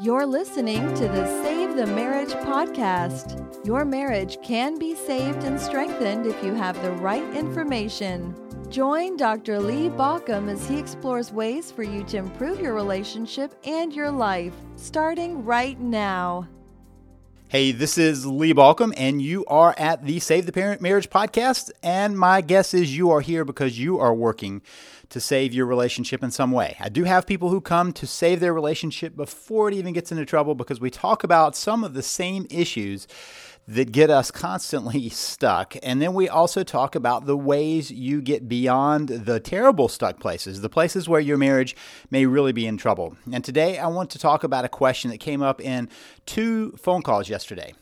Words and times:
You're 0.00 0.26
listening 0.26 0.94
to 0.94 1.08
the 1.08 1.42
Save 1.42 1.76
the 1.76 1.86
Marriage 1.86 2.32
podcast. 2.32 3.66
Your 3.66 3.84
marriage 3.84 4.38
can 4.42 4.78
be 4.78 4.94
saved 4.94 5.44
and 5.44 5.60
strengthened 5.60 6.26
if 6.26 6.42
you 6.42 6.54
have 6.54 6.80
the 6.82 6.92
right 6.92 7.28
information. 7.36 8.34
Join 8.70 9.16
Dr. 9.16 9.58
Lee 9.58 9.88
Baucom 9.88 10.50
as 10.50 10.68
he 10.68 10.78
explores 10.78 11.32
ways 11.32 11.70
for 11.70 11.82
you 11.82 12.04
to 12.04 12.16
improve 12.18 12.60
your 12.60 12.74
relationship 12.74 13.54
and 13.64 13.92
your 13.92 14.10
life, 14.10 14.54
starting 14.76 15.44
right 15.44 15.80
now. 15.80 16.46
Hey, 17.50 17.72
this 17.72 17.96
is 17.96 18.26
Lee 18.26 18.52
Baucom, 18.52 18.92
and 18.94 19.22
you 19.22 19.42
are 19.46 19.74
at 19.78 20.04
the 20.04 20.20
Save 20.20 20.44
the 20.44 20.52
Parent 20.52 20.82
Marriage 20.82 21.08
podcast. 21.08 21.70
And 21.82 22.18
my 22.18 22.42
guess 22.42 22.74
is 22.74 22.94
you 22.94 23.10
are 23.10 23.22
here 23.22 23.42
because 23.42 23.78
you 23.78 23.98
are 23.98 24.12
working 24.12 24.60
to 25.08 25.18
save 25.18 25.54
your 25.54 25.64
relationship 25.64 26.22
in 26.22 26.30
some 26.30 26.52
way. 26.52 26.76
I 26.78 26.90
do 26.90 27.04
have 27.04 27.26
people 27.26 27.48
who 27.48 27.62
come 27.62 27.94
to 27.94 28.06
save 28.06 28.40
their 28.40 28.52
relationship 28.52 29.16
before 29.16 29.68
it 29.68 29.74
even 29.76 29.94
gets 29.94 30.12
into 30.12 30.26
trouble 30.26 30.54
because 30.54 30.78
we 30.78 30.90
talk 30.90 31.24
about 31.24 31.56
some 31.56 31.84
of 31.84 31.94
the 31.94 32.02
same 32.02 32.46
issues 32.50 33.08
that 33.68 33.92
get 33.92 34.08
us 34.08 34.30
constantly 34.30 35.08
stuck. 35.10 35.76
And 35.82 36.00
then 36.00 36.14
we 36.14 36.28
also 36.28 36.64
talk 36.64 36.94
about 36.94 37.26
the 37.26 37.36
ways 37.36 37.90
you 37.90 38.22
get 38.22 38.48
beyond 38.48 39.08
the 39.08 39.38
terrible 39.38 39.88
stuck 39.88 40.18
places, 40.18 40.62
the 40.62 40.70
places 40.70 41.08
where 41.08 41.20
your 41.20 41.36
marriage 41.36 41.76
may 42.10 42.24
really 42.24 42.52
be 42.52 42.66
in 42.66 42.78
trouble. 42.78 43.16
And 43.30 43.44
today 43.44 43.78
I 43.78 43.86
want 43.88 44.10
to 44.10 44.18
talk 44.18 44.42
about 44.42 44.64
a 44.64 44.68
question 44.70 45.10
that 45.10 45.18
came 45.18 45.42
up 45.42 45.60
in 45.60 45.90
two 46.24 46.72
phone 46.72 47.02
calls 47.02 47.28
yesterday. 47.28 47.74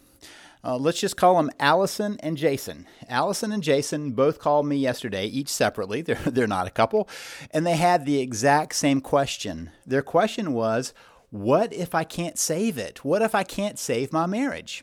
Uh, 0.64 0.76
let's 0.76 0.98
just 0.98 1.16
call 1.16 1.36
them 1.36 1.52
Allison 1.60 2.16
and 2.18 2.36
Jason. 2.36 2.88
Allison 3.08 3.52
and 3.52 3.62
Jason 3.62 4.10
both 4.10 4.40
called 4.40 4.66
me 4.66 4.76
yesterday, 4.76 5.26
each 5.26 5.48
separately. 5.48 6.02
They're, 6.06 6.16
they're 6.16 6.48
not 6.48 6.66
a 6.66 6.70
couple. 6.70 7.08
And 7.52 7.64
they 7.64 7.76
had 7.76 8.04
the 8.04 8.18
exact 8.18 8.74
same 8.74 9.00
question. 9.00 9.70
Their 9.86 10.02
question 10.02 10.52
was, 10.52 10.92
What 11.30 11.72
if 11.72 11.94
I 11.94 12.02
can't 12.02 12.36
save 12.36 12.78
it? 12.78 13.04
What 13.04 13.22
if 13.22 13.32
I 13.32 13.44
can't 13.44 13.78
save 13.78 14.12
my 14.12 14.26
marriage? 14.26 14.82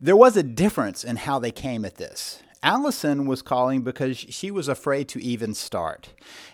There 0.00 0.16
was 0.16 0.36
a 0.36 0.42
difference 0.42 1.04
in 1.04 1.16
how 1.16 1.38
they 1.38 1.50
came 1.50 1.84
at 1.84 1.96
this. 1.96 2.42
Allison 2.62 3.26
was 3.26 3.42
calling 3.42 3.82
because 3.82 4.16
she 4.16 4.50
was 4.50 4.66
afraid 4.66 5.08
to 5.08 5.22
even 5.22 5.54
start, 5.54 6.08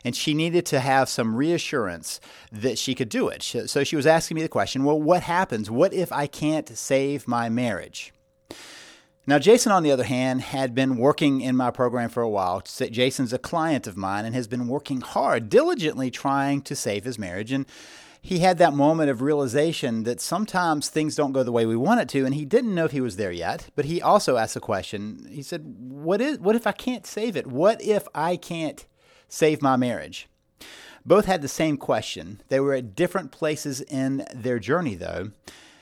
and 0.04 0.14
she 0.14 0.34
needed 0.34 0.66
to 0.66 0.80
have 0.80 1.08
some 1.08 1.34
reassurance 1.34 2.20
that 2.50 2.78
she 2.78 2.94
could 2.94 3.08
do 3.08 3.28
it. 3.28 3.42
So 3.42 3.82
she 3.82 3.96
was 3.96 4.06
asking 4.06 4.34
me 4.34 4.42
the 4.42 4.48
question 4.48 4.84
well, 4.84 5.00
what 5.00 5.22
happens? 5.22 5.70
What 5.70 5.94
if 5.94 6.12
I 6.12 6.26
can't 6.26 6.68
save 6.76 7.26
my 7.26 7.48
marriage? 7.48 8.12
Now, 9.26 9.38
Jason, 9.38 9.70
on 9.70 9.84
the 9.84 9.92
other 9.92 10.04
hand, 10.04 10.42
had 10.42 10.74
been 10.74 10.96
working 10.96 11.40
in 11.40 11.56
my 11.56 11.70
program 11.70 12.10
for 12.10 12.22
a 12.22 12.28
while. 12.28 12.60
Jason's 12.60 13.32
a 13.32 13.38
client 13.38 13.86
of 13.86 13.96
mine 13.96 14.24
and 14.24 14.34
has 14.34 14.48
been 14.48 14.66
working 14.66 15.00
hard, 15.00 15.48
diligently 15.48 16.10
trying 16.10 16.60
to 16.62 16.74
save 16.74 17.04
his 17.04 17.20
marriage. 17.20 17.52
And 17.52 17.64
he 18.24 18.38
had 18.38 18.56
that 18.58 18.72
moment 18.72 19.10
of 19.10 19.20
realization 19.20 20.04
that 20.04 20.20
sometimes 20.20 20.88
things 20.88 21.16
don't 21.16 21.32
go 21.32 21.42
the 21.42 21.50
way 21.50 21.66
we 21.66 21.76
want 21.76 22.00
it 22.00 22.08
to, 22.10 22.24
and 22.24 22.36
he 22.36 22.44
didn't 22.44 22.74
know 22.74 22.84
if 22.84 22.92
he 22.92 23.00
was 23.00 23.16
there 23.16 23.32
yet. 23.32 23.68
But 23.74 23.86
he 23.86 24.00
also 24.00 24.36
asked 24.36 24.54
a 24.54 24.60
question. 24.60 25.26
He 25.28 25.42
said, 25.42 25.74
"What 25.76 26.20
is? 26.20 26.38
What 26.38 26.54
if 26.54 26.64
I 26.64 26.72
can't 26.72 27.04
save 27.04 27.36
it? 27.36 27.48
What 27.48 27.82
if 27.82 28.06
I 28.14 28.36
can't 28.36 28.86
save 29.28 29.60
my 29.60 29.76
marriage?" 29.76 30.28
Both 31.04 31.24
had 31.24 31.42
the 31.42 31.48
same 31.48 31.76
question. 31.76 32.40
They 32.46 32.60
were 32.60 32.74
at 32.74 32.94
different 32.94 33.32
places 33.32 33.80
in 33.80 34.24
their 34.32 34.60
journey, 34.60 34.94
though. 34.94 35.32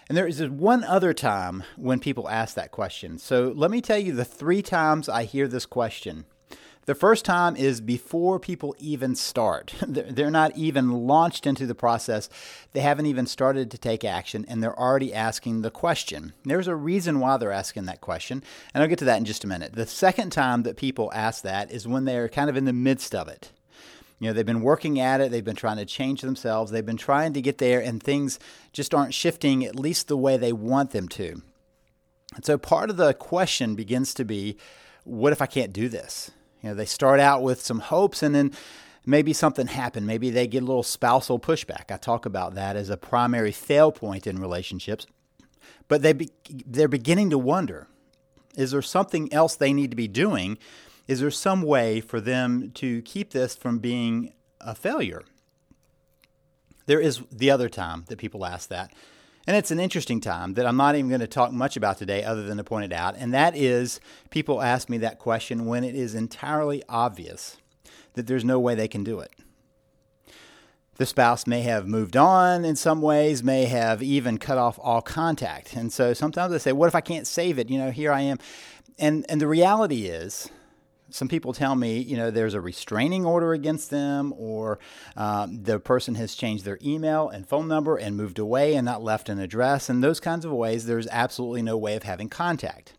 And 0.09 0.17
there 0.17 0.27
is 0.27 0.43
one 0.43 0.83
other 0.83 1.13
time 1.13 1.63
when 1.77 2.01
people 2.01 2.29
ask 2.29 2.55
that 2.55 2.73
question. 2.73 3.19
So 3.19 3.53
let 3.55 3.71
me 3.71 3.83
tell 3.83 3.99
you 3.99 4.13
the 4.13 4.25
three 4.25 4.63
times 4.63 5.11
I 5.11 5.25
hear 5.25 5.47
this 5.47 5.67
question. 5.67 6.25
The 6.87 6.95
first 6.95 7.25
time 7.25 7.57
is 7.57 7.81
before 7.81 8.41
people 8.41 8.75
even 8.79 9.15
start. 9.15 9.75
They're 9.87 10.31
not 10.31 10.57
even 10.57 11.07
launched 11.07 11.47
into 11.47 11.67
the 11.67 11.75
process. 11.75 12.29
They 12.73 12.81
haven't 12.81 13.07
even 13.07 13.27
started 13.27 13.71
to 13.71 13.79
take 13.79 14.05
action, 14.05 14.47
and 14.49 14.63
they're 14.63 14.79
already 14.79 15.13
asking 15.13 15.61
the 15.61 15.71
question. 15.71 16.33
There's 16.45 16.69
a 16.69 16.75
reason 16.75 17.21
why 17.21 17.37
they're 17.37 17.53
asking 17.53 17.85
that 17.85 18.01
question, 18.01 18.43
and 18.73 18.83
I'll 18.83 18.89
get 18.89 18.99
to 19.01 19.05
that 19.05 19.19
in 19.19 19.27
just 19.27 19.45
a 19.45 19.47
minute. 19.47 19.75
The 19.75 19.87
second 19.87 20.31
time 20.31 20.63
that 20.63 20.77
people 20.77 21.13
ask 21.15 21.43
that 21.43 21.71
is 21.71 21.87
when 21.87 22.07
they're 22.07 22.29
kind 22.29 22.49
of 22.49 22.57
in 22.57 22.65
the 22.65 22.73
midst 22.73 23.15
of 23.15 23.29
it. 23.29 23.53
You 24.19 24.29
know, 24.29 24.33
they've 24.33 24.45
been 24.45 24.63
working 24.63 24.99
at 24.99 25.21
it, 25.21 25.31
they've 25.31 25.45
been 25.45 25.57
trying 25.57 25.79
to 25.79 25.87
change 25.87 26.23
themselves, 26.23 26.71
they've 26.71 26.85
been 26.85 26.97
trying 26.97 27.35
to 27.35 27.43
get 27.43 27.59
there, 27.59 27.81
and 27.81 28.03
things 28.03 28.39
just 28.73 28.95
aren't 28.95 29.15
shifting 29.15 29.65
at 29.65 29.79
least 29.79 30.09
the 30.09 30.17
way 30.17 30.37
they 30.37 30.53
want 30.53 30.91
them 30.91 31.09
to. 31.09 31.43
And 32.35 32.45
so 32.45 32.57
part 32.59 32.91
of 32.91 32.97
the 32.97 33.15
question 33.15 33.75
begins 33.75 34.15
to 34.15 34.25
be 34.25 34.57
what 35.05 35.33
if 35.33 35.43
I 35.43 35.47
can't 35.47 35.73
do 35.73 35.89
this? 35.89 36.31
You 36.63 36.71
know, 36.71 36.75
they 36.75 36.85
start 36.85 37.21
out 37.21 37.43
with 37.43 37.61
some 37.61 37.81
hopes 37.81 38.23
and 38.23 38.35
then 38.35 38.53
maybe 39.07 39.33
something 39.33 39.67
happened. 39.67 40.07
Maybe 40.07 40.31
they 40.31 40.47
get 40.47 40.63
a 40.63 40.67
little 40.67 40.83
spousal 40.83 41.39
pushback. 41.39 41.91
I 41.91 41.97
talk 41.97 42.27
about 42.27 42.55
that 42.55 42.77
as 42.77 42.91
a 42.91 42.97
primary 42.97 43.53
fail 43.53 43.93
point 43.93 44.27
in 44.27 44.39
relationships. 44.39 45.07
But 45.89 46.03
they 46.03 46.13
be, 46.13 46.31
they're 46.67 46.89
beginning 46.89 47.31
to 47.31 47.39
wonder 47.39 47.89
is 48.57 48.73
there 48.73 48.83
something 48.83 49.33
else 49.33 49.55
they 49.55 49.73
need 49.73 49.91
to 49.91 49.97
be 49.97 50.09
doing? 50.09 50.59
Is 51.07 51.21
there 51.21 51.31
some 51.31 51.63
way 51.63 52.01
for 52.01 52.21
them 52.21 52.73
to 52.73 53.01
keep 53.03 53.31
this 53.31 53.55
from 53.55 53.79
being 53.79 54.33
a 54.61 54.75
failure? 54.75 55.23
There 56.87 57.01
is 57.01 57.23
the 57.31 57.51
other 57.51 57.69
time 57.69 58.05
that 58.09 58.19
people 58.19 58.45
ask 58.45 58.69
that. 58.69 58.93
And 59.47 59.57
it's 59.57 59.71
an 59.71 59.81
interesting 59.81 60.21
time 60.21 60.55
that 60.55 60.67
I'm 60.67 60.77
not 60.77 60.95
even 60.95 61.09
going 61.09 61.21
to 61.21 61.27
talk 61.27 61.53
much 61.53 61.77
about 61.77 61.99
today, 61.99 62.23
other 62.23 62.43
than 62.43 62.59
to 62.59 62.65
point 62.65 62.85
it 62.85 62.93
out. 62.93 63.17
And 63.17 63.33
that 63.33 63.57
is 63.57 64.01
people 64.31 64.63
ask 64.63 64.89
me 64.89 64.99
that 64.99 65.19
question 65.19 65.67
when 65.67 65.83
it 65.83 65.95
is 65.95 66.15
entirely 66.15 66.83
obvious 66.89 67.57
that 68.15 68.27
there's 68.27 68.45
no 68.45 68.61
way 68.61 68.75
they 68.75 68.89
can 68.89 69.03
do 69.03 69.21
it. 69.21 69.33
The 70.97 71.07
spouse 71.07 71.47
may 71.47 71.63
have 71.63 71.89
moved 71.89 72.15
on 72.15 72.67
in 72.67 72.77
some 72.77 73.01
ways, 73.01 73.43
may 73.43 73.65
have 73.65 74.03
even 74.03 74.37
cut 74.37 74.59
off 74.59 74.79
all 74.83 75.01
contact. 75.01 75.75
And 75.75 75.91
so 75.91 76.13
sometimes 76.13 76.53
they 76.53 76.59
say, 76.59 76.73
What 76.73 76.89
if 76.89 76.95
I 76.95 77.01
can't 77.01 77.27
save 77.27 77.59
it? 77.59 77.71
You 77.71 77.79
know, 77.79 77.91
here 77.91 78.13
I 78.13 78.21
am. 78.21 78.39
And, 78.99 79.25
and 79.31 79.41
the 79.41 79.47
reality 79.49 80.05
is, 80.05 80.51
some 81.11 81.29
people 81.29 81.53
tell 81.53 81.75
me, 81.75 81.99
you 81.99 82.17
know, 82.17 82.31
there's 82.31 82.55
a 82.55 82.61
restraining 82.61 83.25
order 83.25 83.53
against 83.53 83.91
them, 83.91 84.33
or 84.37 84.79
um, 85.17 85.63
the 85.63 85.79
person 85.79 86.15
has 86.17 86.35
changed 86.35 86.65
their 86.65 86.79
email 86.83 87.29
and 87.29 87.49
phone 87.49 87.69
number 87.69 87.97
and 87.97 88.17
moved 88.17 88.39
away 88.39 88.75
and 88.75 88.85
not 88.85 89.03
left 89.03 89.29
an 89.29 89.39
address. 89.39 89.89
And 89.89 90.03
those 90.03 90.21
kinds 90.21 90.45
of 90.45 90.53
ways, 90.53 90.87
there's 90.87 91.09
absolutely 91.09 91.63
no 91.63 91.77
way 91.77 91.97
of 91.97 92.03
having 92.03 92.29
contact. 92.29 92.95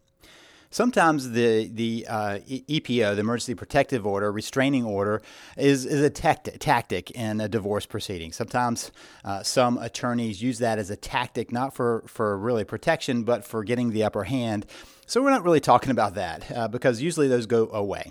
Sometimes 0.73 1.31
the 1.31 1.67
the 1.67 2.07
uh, 2.07 2.39
EPO, 2.47 3.15
the 3.15 3.19
Emergency 3.19 3.55
Protective 3.55 4.07
Order, 4.07 4.31
restraining 4.31 4.85
order, 4.85 5.21
is, 5.57 5.85
is 5.85 6.01
a 6.01 6.09
tactic, 6.09 6.59
tactic 6.59 7.11
in 7.11 7.41
a 7.41 7.49
divorce 7.49 7.85
proceeding. 7.85 8.31
Sometimes 8.31 8.89
uh, 9.25 9.43
some 9.43 9.77
attorneys 9.77 10.41
use 10.41 10.59
that 10.59 10.79
as 10.79 10.89
a 10.89 10.95
tactic, 10.95 11.51
not 11.51 11.75
for, 11.75 12.05
for 12.07 12.37
really 12.37 12.63
protection, 12.63 13.23
but 13.23 13.43
for 13.43 13.65
getting 13.65 13.91
the 13.91 14.05
upper 14.05 14.23
hand. 14.23 14.65
So 15.05 15.21
we're 15.21 15.31
not 15.31 15.43
really 15.43 15.59
talking 15.59 15.91
about 15.91 16.15
that 16.15 16.49
uh, 16.49 16.69
because 16.69 17.01
usually 17.01 17.27
those 17.27 17.47
go 17.47 17.69
away. 17.73 18.09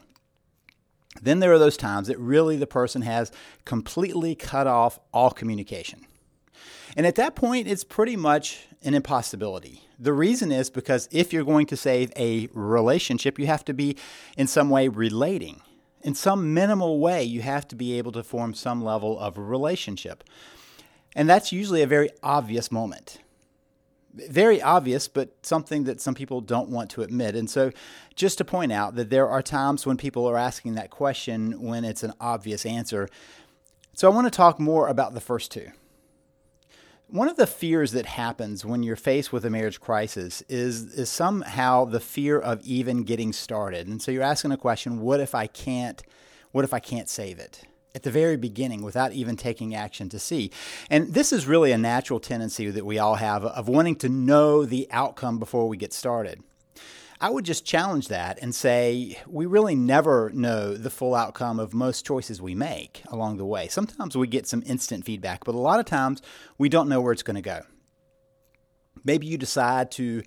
Then 1.23 1.41
there 1.41 1.53
are 1.55 1.59
those 1.59 1.79
times 1.79 2.09
that 2.09 2.19
really 2.19 2.59
the 2.59 2.67
person 2.67 3.03
has 3.03 3.33
completely 3.65 4.35
cut 4.35 4.67
off 4.67 5.01
all 5.15 5.31
communication. 5.31 6.07
And 6.97 7.07
at 7.07 7.15
that 7.17 7.35
point, 7.35 7.69
it's 7.69 7.85
pretty 7.85 8.17
much 8.17 8.67
an 8.83 8.95
impossibility. 8.95 9.83
The 9.99 10.13
reason 10.13 10.51
is 10.51 10.71
because 10.71 11.09
if 11.13 11.33
you're 11.33 11.45
going 11.45 11.67
to 11.67 11.77
save 11.77 12.13
a 12.17 12.49
relationship, 12.53 13.39
you 13.39 13.47
have 13.47 13.65
to 13.67 13.75
be 13.75 13.97
in 14.37 14.47
some 14.47 14.71
way 14.71 14.89
relating. 14.89 15.61
In 16.03 16.15
some 16.15 16.55
minimal 16.55 16.99
way, 16.99 17.23
you 17.23 17.43
have 17.43 17.69
to 17.69 17.77
be 17.77 17.99
able 17.99 18.13
to 18.13 18.23
form 18.23 18.55
some 18.55 18.83
level 18.83 19.19
of 19.19 19.37
relationship. 19.37 20.25
And 21.15 21.29
that's 21.29 21.53
usually 21.53 21.83
a 21.83 21.87
very 21.87 22.11
obvious 22.23 22.73
moment. 22.73 23.19
Very 24.13 24.61
obvious, 24.61 25.07
but 25.07 25.37
something 25.43 25.85
that 25.85 26.01
some 26.01 26.15
people 26.15 26.41
don't 26.41 26.71
want 26.71 26.91
to 26.91 27.03
admit. 27.03 27.37
And 27.37 27.49
so, 27.49 27.71
just 28.17 28.39
to 28.39 28.45
point 28.45 28.73
out 28.73 28.97
that 28.97 29.11
there 29.11 29.29
are 29.29 29.43
times 29.43 29.87
when 29.87 29.97
people 29.97 30.27
are 30.27 30.37
asking 30.37 30.75
that 30.75 30.91
question 30.91 31.63
when 31.63 31.85
it's 31.85 32.03
an 32.03 32.13
obvious 32.21 32.67
answer. 32.67 33.09
So, 33.95 34.11
I 34.11 34.15
want 34.15 34.27
to 34.27 34.37
talk 34.37 34.59
more 34.59 34.89
about 34.89 35.15
the 35.15 35.21
first 35.21 35.53
two. 35.53 35.71
One 37.11 37.29
of 37.29 37.37
the 37.37 37.47
fears 37.47 37.93
that 37.93 38.07
happens 38.07 38.65
when 38.65 38.85
you're 38.85 38.95
faced 38.95 39.33
with 39.33 39.45
a 39.45 39.51
marriage 39.51 39.81
crisis 39.81 40.43
is, 40.49 40.95
is 40.95 41.09
somehow 41.09 41.85
the 41.85 41.99
fear 41.99 42.39
of 42.39 42.63
even 42.63 43.03
getting 43.03 43.33
started. 43.33 43.89
And 43.89 44.01
so 44.01 44.13
you're 44.13 44.23
asking 44.23 44.53
a 44.53 44.57
question, 44.57 45.01
what 45.01 45.19
if 45.19 45.35
I 45.35 45.49
can't 45.49 46.03
what 46.53 46.65
if 46.65 46.75
I 46.75 46.81
can't 46.81 47.09
save 47.09 47.39
it? 47.39 47.63
At 47.95 48.03
the 48.05 48.11
very 48.11 48.37
beginning 48.37 48.83
without 48.83 49.13
even 49.13 49.37
taking 49.37 49.75
action 49.75 50.09
to 50.11 50.19
see. 50.19 50.51
And 50.89 51.13
this 51.13 51.33
is 51.33 51.47
really 51.47 51.73
a 51.73 51.79
natural 51.79 52.21
tendency 52.21 52.71
that 52.71 52.87
we 52.87 52.99
all 52.99 53.17
have 53.17 53.45
of 53.45 53.69
wanting 53.69 53.97
to 53.97 54.09
know 54.09 54.65
the 54.65 54.87
outcome 54.91 55.39
before 55.39 55.69
we 55.69 55.77
get 55.77 55.93
started. 55.93 56.43
I 57.23 57.29
would 57.29 57.45
just 57.45 57.67
challenge 57.67 58.09
that 58.09 58.39
and 58.41 58.55
say 58.55 59.19
we 59.27 59.45
really 59.45 59.75
never 59.75 60.31
know 60.33 60.75
the 60.75 60.89
full 60.89 61.15
outcome 61.15 61.61
of 61.61 61.75
most 61.75 62.07
choices 62.07 62.41
we 62.41 62.55
make 62.55 63.03
along 63.09 63.37
the 63.37 63.45
way. 63.45 63.69
Sometimes 63.69 64.17
we 64.17 64.27
get 64.27 64.47
some 64.47 64.63
instant 64.65 65.05
feedback, 65.05 65.45
but 65.45 65.55
a 65.55 65.59
lot 65.59 65.81
of 65.81 65.85
times 65.85 66.23
we 66.57 66.71
don't 66.71 66.89
know 66.89 67.03
where 67.03 67.13
it's 67.13 67.23
going 67.23 67.35
to 67.35 67.43
go. 67.43 67.61
Maybe 69.05 69.27
you 69.27 69.37
decide 69.37 69.91
to 69.93 70.23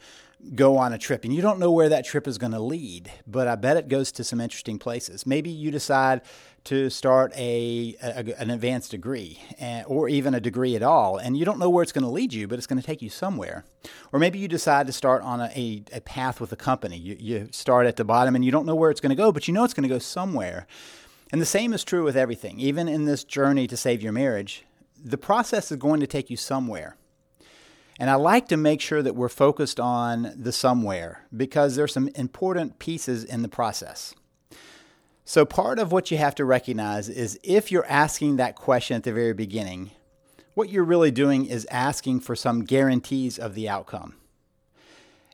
go 0.55 0.77
on 0.77 0.93
a 0.93 0.97
trip 0.97 1.23
and 1.23 1.33
you 1.33 1.41
don't 1.41 1.59
know 1.59 1.71
where 1.71 1.89
that 1.89 2.05
trip 2.05 2.27
is 2.27 2.37
going 2.37 2.51
to 2.51 2.59
lead, 2.59 3.11
but 3.25 3.47
I 3.47 3.55
bet 3.55 3.77
it 3.77 3.87
goes 3.87 4.11
to 4.13 4.23
some 4.23 4.41
interesting 4.41 4.77
places. 4.77 5.25
Maybe 5.25 5.49
you 5.49 5.71
decide 5.71 6.21
to 6.65 6.89
start 6.89 7.33
a, 7.35 7.95
a 8.01 8.39
an 8.39 8.49
advanced 8.49 8.91
degree 8.91 9.39
and, 9.59 9.85
or 9.87 10.07
even 10.07 10.33
a 10.33 10.39
degree 10.39 10.75
at 10.75 10.83
all, 10.83 11.17
and 11.17 11.35
you 11.35 11.43
don't 11.45 11.59
know 11.59 11.69
where 11.69 11.83
it's 11.83 11.91
going 11.91 12.05
to 12.05 12.09
lead 12.09 12.33
you, 12.33 12.47
but 12.47 12.57
it's 12.57 12.67
going 12.67 12.79
to 12.79 12.85
take 12.85 13.01
you 13.01 13.09
somewhere. 13.09 13.65
Or 14.11 14.19
maybe 14.19 14.39
you 14.39 14.47
decide 14.47 14.87
to 14.87 14.93
start 14.93 15.21
on 15.23 15.41
a, 15.41 15.51
a, 15.55 15.83
a 15.97 16.01
path 16.01 16.39
with 16.39 16.51
a 16.51 16.57
company. 16.57 16.97
You, 16.97 17.17
you 17.19 17.49
start 17.51 17.85
at 17.85 17.97
the 17.97 18.05
bottom 18.05 18.35
and 18.35 18.45
you 18.45 18.51
don't 18.51 18.65
know 18.65 18.75
where 18.75 18.91
it's 18.91 19.01
going 19.01 19.09
to 19.09 19.15
go, 19.15 19.31
but 19.31 19.47
you 19.47 19.53
know 19.53 19.63
it's 19.63 19.73
going 19.73 19.87
to 19.87 19.93
go 19.93 19.99
somewhere. 19.99 20.67
And 21.31 21.41
the 21.41 21.45
same 21.45 21.73
is 21.73 21.83
true 21.83 22.03
with 22.03 22.15
everything. 22.15 22.59
Even 22.59 22.87
in 22.87 23.05
this 23.05 23.23
journey 23.23 23.67
to 23.67 23.75
save 23.75 24.01
your 24.01 24.13
marriage, 24.13 24.65
the 25.03 25.17
process 25.17 25.71
is 25.71 25.77
going 25.77 25.99
to 25.99 26.07
take 26.07 26.29
you 26.29 26.37
somewhere. 26.37 26.95
And 27.99 28.09
I 28.09 28.15
like 28.15 28.47
to 28.47 28.57
make 28.57 28.81
sure 28.81 29.03
that 29.03 29.15
we're 29.15 29.29
focused 29.29 29.79
on 29.79 30.33
the 30.35 30.51
somewhere 30.51 31.25
because 31.35 31.75
there's 31.75 31.93
some 31.93 32.09
important 32.09 32.79
pieces 32.79 33.23
in 33.23 33.41
the 33.43 33.47
process. 33.47 34.15
So, 35.25 35.45
part 35.45 35.79
of 35.79 35.91
what 35.91 36.11
you 36.11 36.17
have 36.17 36.35
to 36.35 36.45
recognize 36.45 37.07
is 37.07 37.39
if 37.43 37.71
you're 37.71 37.85
asking 37.85 38.35
that 38.37 38.55
question 38.55 38.97
at 38.97 39.03
the 39.03 39.13
very 39.13 39.33
beginning, 39.33 39.91
what 40.53 40.69
you're 40.69 40.83
really 40.83 41.11
doing 41.11 41.45
is 41.45 41.65
asking 41.71 42.19
for 42.19 42.35
some 42.35 42.65
guarantees 42.65 43.39
of 43.39 43.55
the 43.55 43.69
outcome. 43.69 44.15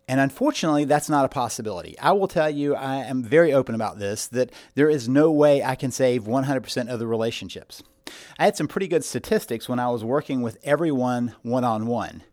And 0.08 0.20
unfortunately, 0.20 0.86
that's 0.86 1.10
not 1.10 1.26
a 1.26 1.30
possibility. 1.30 1.98
I 2.00 2.14
will 2.14 2.28
tell 2.28 2.50
you, 2.50 2.76
I 2.76 2.98
am 2.98 3.24
very 3.24 3.54
open 3.54 3.76
about 3.76 4.00
this, 4.00 4.28
that 4.28 4.52
there 4.74 4.90
is 4.90 5.08
no 5.08 5.32
way 5.32 5.64
I 5.64 5.76
can 5.76 5.92
save 5.92 6.24
100% 6.24 6.90
of 6.90 7.00
the 7.00 7.06
relationships. 7.06 7.84
I 8.40 8.46
had 8.46 8.58
some 8.58 8.68
pretty 8.68 8.88
good 8.88 9.04
statistics 9.04 9.70
when 9.70 9.80
I 9.80 9.90
was 9.90 10.04
working 10.04 10.42
with 10.42 10.58
everyone 10.64 11.36
one 11.44 11.64
on 11.64 11.86
one. 11.86 12.24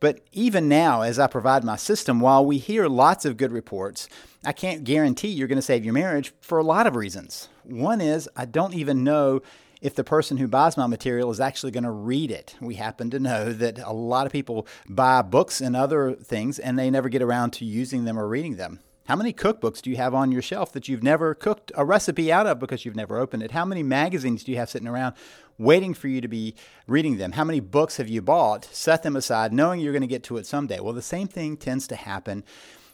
But 0.00 0.20
even 0.32 0.68
now, 0.68 1.02
as 1.02 1.18
I 1.18 1.26
provide 1.26 1.62
my 1.62 1.76
system, 1.76 2.20
while 2.20 2.44
we 2.44 2.56
hear 2.56 2.88
lots 2.88 3.26
of 3.26 3.36
good 3.36 3.52
reports, 3.52 4.08
I 4.44 4.52
can't 4.52 4.84
guarantee 4.84 5.28
you're 5.28 5.48
going 5.48 5.56
to 5.56 5.62
save 5.62 5.84
your 5.84 5.94
marriage 5.94 6.32
for 6.40 6.58
a 6.58 6.64
lot 6.64 6.86
of 6.86 6.96
reasons. 6.96 7.50
One 7.64 8.00
is 8.00 8.28
I 8.34 8.46
don't 8.46 8.74
even 8.74 9.04
know 9.04 9.42
if 9.82 9.94
the 9.94 10.04
person 10.04 10.38
who 10.38 10.48
buys 10.48 10.76
my 10.76 10.86
material 10.86 11.30
is 11.30 11.40
actually 11.40 11.72
going 11.72 11.84
to 11.84 11.90
read 11.90 12.30
it. 12.30 12.56
We 12.60 12.74
happen 12.74 13.10
to 13.10 13.20
know 13.20 13.52
that 13.52 13.78
a 13.78 13.92
lot 13.92 14.26
of 14.26 14.32
people 14.32 14.66
buy 14.88 15.22
books 15.22 15.60
and 15.60 15.76
other 15.76 16.12
things 16.12 16.58
and 16.58 16.78
they 16.78 16.90
never 16.90 17.08
get 17.08 17.22
around 17.22 17.52
to 17.54 17.64
using 17.64 18.04
them 18.04 18.18
or 18.18 18.26
reading 18.28 18.56
them. 18.56 18.80
How 19.06 19.16
many 19.16 19.32
cookbooks 19.32 19.82
do 19.82 19.90
you 19.90 19.96
have 19.96 20.14
on 20.14 20.30
your 20.30 20.42
shelf 20.42 20.72
that 20.72 20.86
you've 20.86 21.02
never 21.02 21.34
cooked 21.34 21.72
a 21.74 21.84
recipe 21.84 22.30
out 22.30 22.46
of 22.46 22.60
because 22.60 22.84
you've 22.84 22.94
never 22.94 23.18
opened 23.18 23.42
it? 23.42 23.50
How 23.50 23.64
many 23.64 23.82
magazines 23.82 24.44
do 24.44 24.52
you 24.52 24.58
have 24.58 24.70
sitting 24.70 24.86
around 24.86 25.16
waiting 25.60 25.94
for 25.94 26.08
you 26.08 26.20
to 26.20 26.28
be 26.28 26.54
reading 26.86 27.18
them? 27.18 27.32
How 27.32 27.44
many 27.44 27.60
books 27.60 27.98
have 27.98 28.08
you 28.08 28.22
bought, 28.22 28.64
set 28.64 29.02
them 29.02 29.14
aside, 29.14 29.52
knowing 29.52 29.80
you're 29.80 29.92
going 29.92 30.00
to 30.02 30.08
get 30.08 30.24
to 30.24 30.38
it 30.38 30.46
someday? 30.46 30.80
Well, 30.80 30.94
the 30.94 31.02
same 31.02 31.28
thing 31.28 31.56
tends 31.56 31.86
to 31.88 31.96
happen 31.96 32.42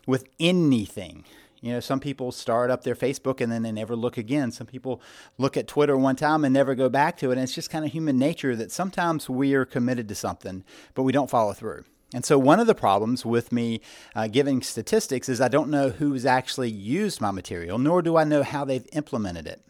with 0.07 0.29
anything. 0.39 1.25
You 1.63 1.73
know, 1.73 1.81
some 1.81 2.01
people 2.01 2.33
start 2.33 2.71
up 2.71 2.85
their 2.85 2.95
Facebook 2.95 3.41
and 3.41 3.51
then 3.51 3.63
they 3.63 3.73
never 3.73 3.97
look 3.97 4.19
again. 4.19 4.51
Some 4.51 4.67
people 4.67 5.01
look 5.39 5.57
at 5.57 5.67
Twitter 5.67 5.97
one 5.97 6.17
time 6.17 6.45
and 6.45 6.53
never 6.53 6.75
go 6.75 6.89
back 6.89 7.17
to 7.19 7.31
it. 7.31 7.35
And 7.35 7.43
it's 7.43 7.55
just 7.55 7.71
kind 7.71 7.85
of 7.85 7.93
human 7.93 8.19
nature 8.19 8.55
that 8.57 8.71
sometimes 8.71 9.31
we 9.31 9.55
are 9.55 9.65
committed 9.65 10.09
to 10.09 10.15
something, 10.15 10.65
but 10.95 11.05
we 11.05 11.13
don't 11.13 11.31
follow 11.31 11.53
through. 11.53 11.85
And 12.15 12.25
so, 12.25 12.39
one 12.39 12.61
of 12.61 12.69
the 12.69 12.75
problems 12.75 13.27
with 13.27 13.51
me 13.51 13.81
uh, 14.15 14.29
giving 14.29 14.63
statistics 14.63 15.29
is 15.29 15.41
I 15.41 15.49
don't 15.49 15.71
know 15.71 15.91
who's 15.91 16.25
actually 16.25 16.71
used 16.71 17.21
my 17.21 17.33
material, 17.33 17.79
nor 17.79 18.01
do 18.01 18.17
I 18.17 18.23
know 18.23 18.45
how 18.45 18.65
they've 18.65 18.87
implemented 18.93 19.49
it. 19.49 19.61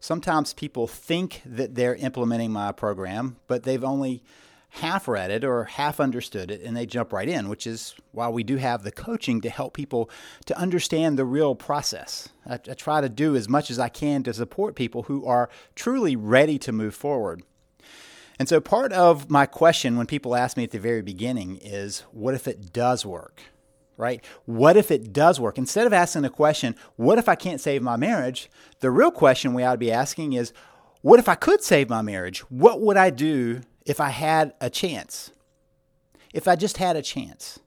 Sometimes 0.00 0.54
people 0.54 0.86
think 0.86 1.42
that 1.44 1.74
they're 1.74 1.94
implementing 1.94 2.50
my 2.50 2.72
program, 2.72 3.36
but 3.46 3.64
they've 3.64 3.84
only 3.84 4.22
half 4.70 5.08
read 5.08 5.30
it 5.30 5.44
or 5.44 5.64
half 5.64 6.00
understood 6.00 6.50
it 6.50 6.62
and 6.62 6.76
they 6.76 6.86
jump 6.86 7.12
right 7.12 7.28
in, 7.28 7.48
which 7.48 7.66
is 7.66 7.94
why 8.12 8.28
we 8.28 8.42
do 8.42 8.56
have 8.56 8.82
the 8.82 8.92
coaching 8.92 9.40
to 9.42 9.50
help 9.50 9.74
people 9.74 10.08
to 10.46 10.56
understand 10.56 11.18
the 11.18 11.24
real 11.24 11.54
process. 11.54 12.30
I, 12.46 12.54
I, 12.54 12.74
try 12.74 13.00
to 13.00 13.08
do 13.08 13.36
as 13.36 13.48
much 13.48 13.70
as 13.70 13.78
I 13.78 13.88
can 13.88 14.22
to 14.22 14.32
support 14.32 14.76
people 14.76 15.04
who 15.04 15.26
are 15.26 15.50
truly 15.74 16.16
ready 16.16 16.58
to 16.60 16.72
move 16.72 16.94
forward. 16.94 17.42
And 18.38 18.48
so, 18.48 18.60
part 18.60 18.92
of 18.92 19.28
my 19.28 19.44
question 19.44 19.98
when 19.98 20.06
people 20.06 20.34
ask 20.34 20.56
me 20.56 20.64
at 20.64 20.70
the 20.70 20.78
very 20.78 21.02
beginning 21.02 21.58
is 21.62 22.00
what 22.12 22.34
if 22.34 22.48
it 22.48 22.72
does 22.72 23.04
work? 23.04 23.42
Right? 24.00 24.24
What 24.46 24.78
if 24.78 24.90
it 24.90 25.12
does 25.12 25.38
work? 25.38 25.58
Instead 25.58 25.86
of 25.86 25.92
asking 25.92 26.22
the 26.22 26.30
question, 26.30 26.74
what 26.96 27.18
if 27.18 27.28
I 27.28 27.34
can't 27.34 27.60
save 27.60 27.82
my 27.82 27.96
marriage? 27.96 28.50
The 28.80 28.90
real 28.90 29.10
question 29.10 29.52
we 29.52 29.62
ought 29.62 29.72
to 29.72 29.78
be 29.78 29.92
asking 29.92 30.32
is, 30.32 30.54
what 31.02 31.18
if 31.18 31.28
I 31.28 31.34
could 31.34 31.62
save 31.62 31.90
my 31.90 32.00
marriage? 32.00 32.40
What 32.50 32.80
would 32.80 32.96
I 32.96 33.10
do 33.10 33.60
if 33.84 34.00
I 34.00 34.08
had 34.08 34.54
a 34.58 34.70
chance? 34.70 35.32
If 36.32 36.48
I 36.48 36.56
just 36.56 36.78
had 36.78 36.96
a 36.96 37.02
chance? 37.02 37.58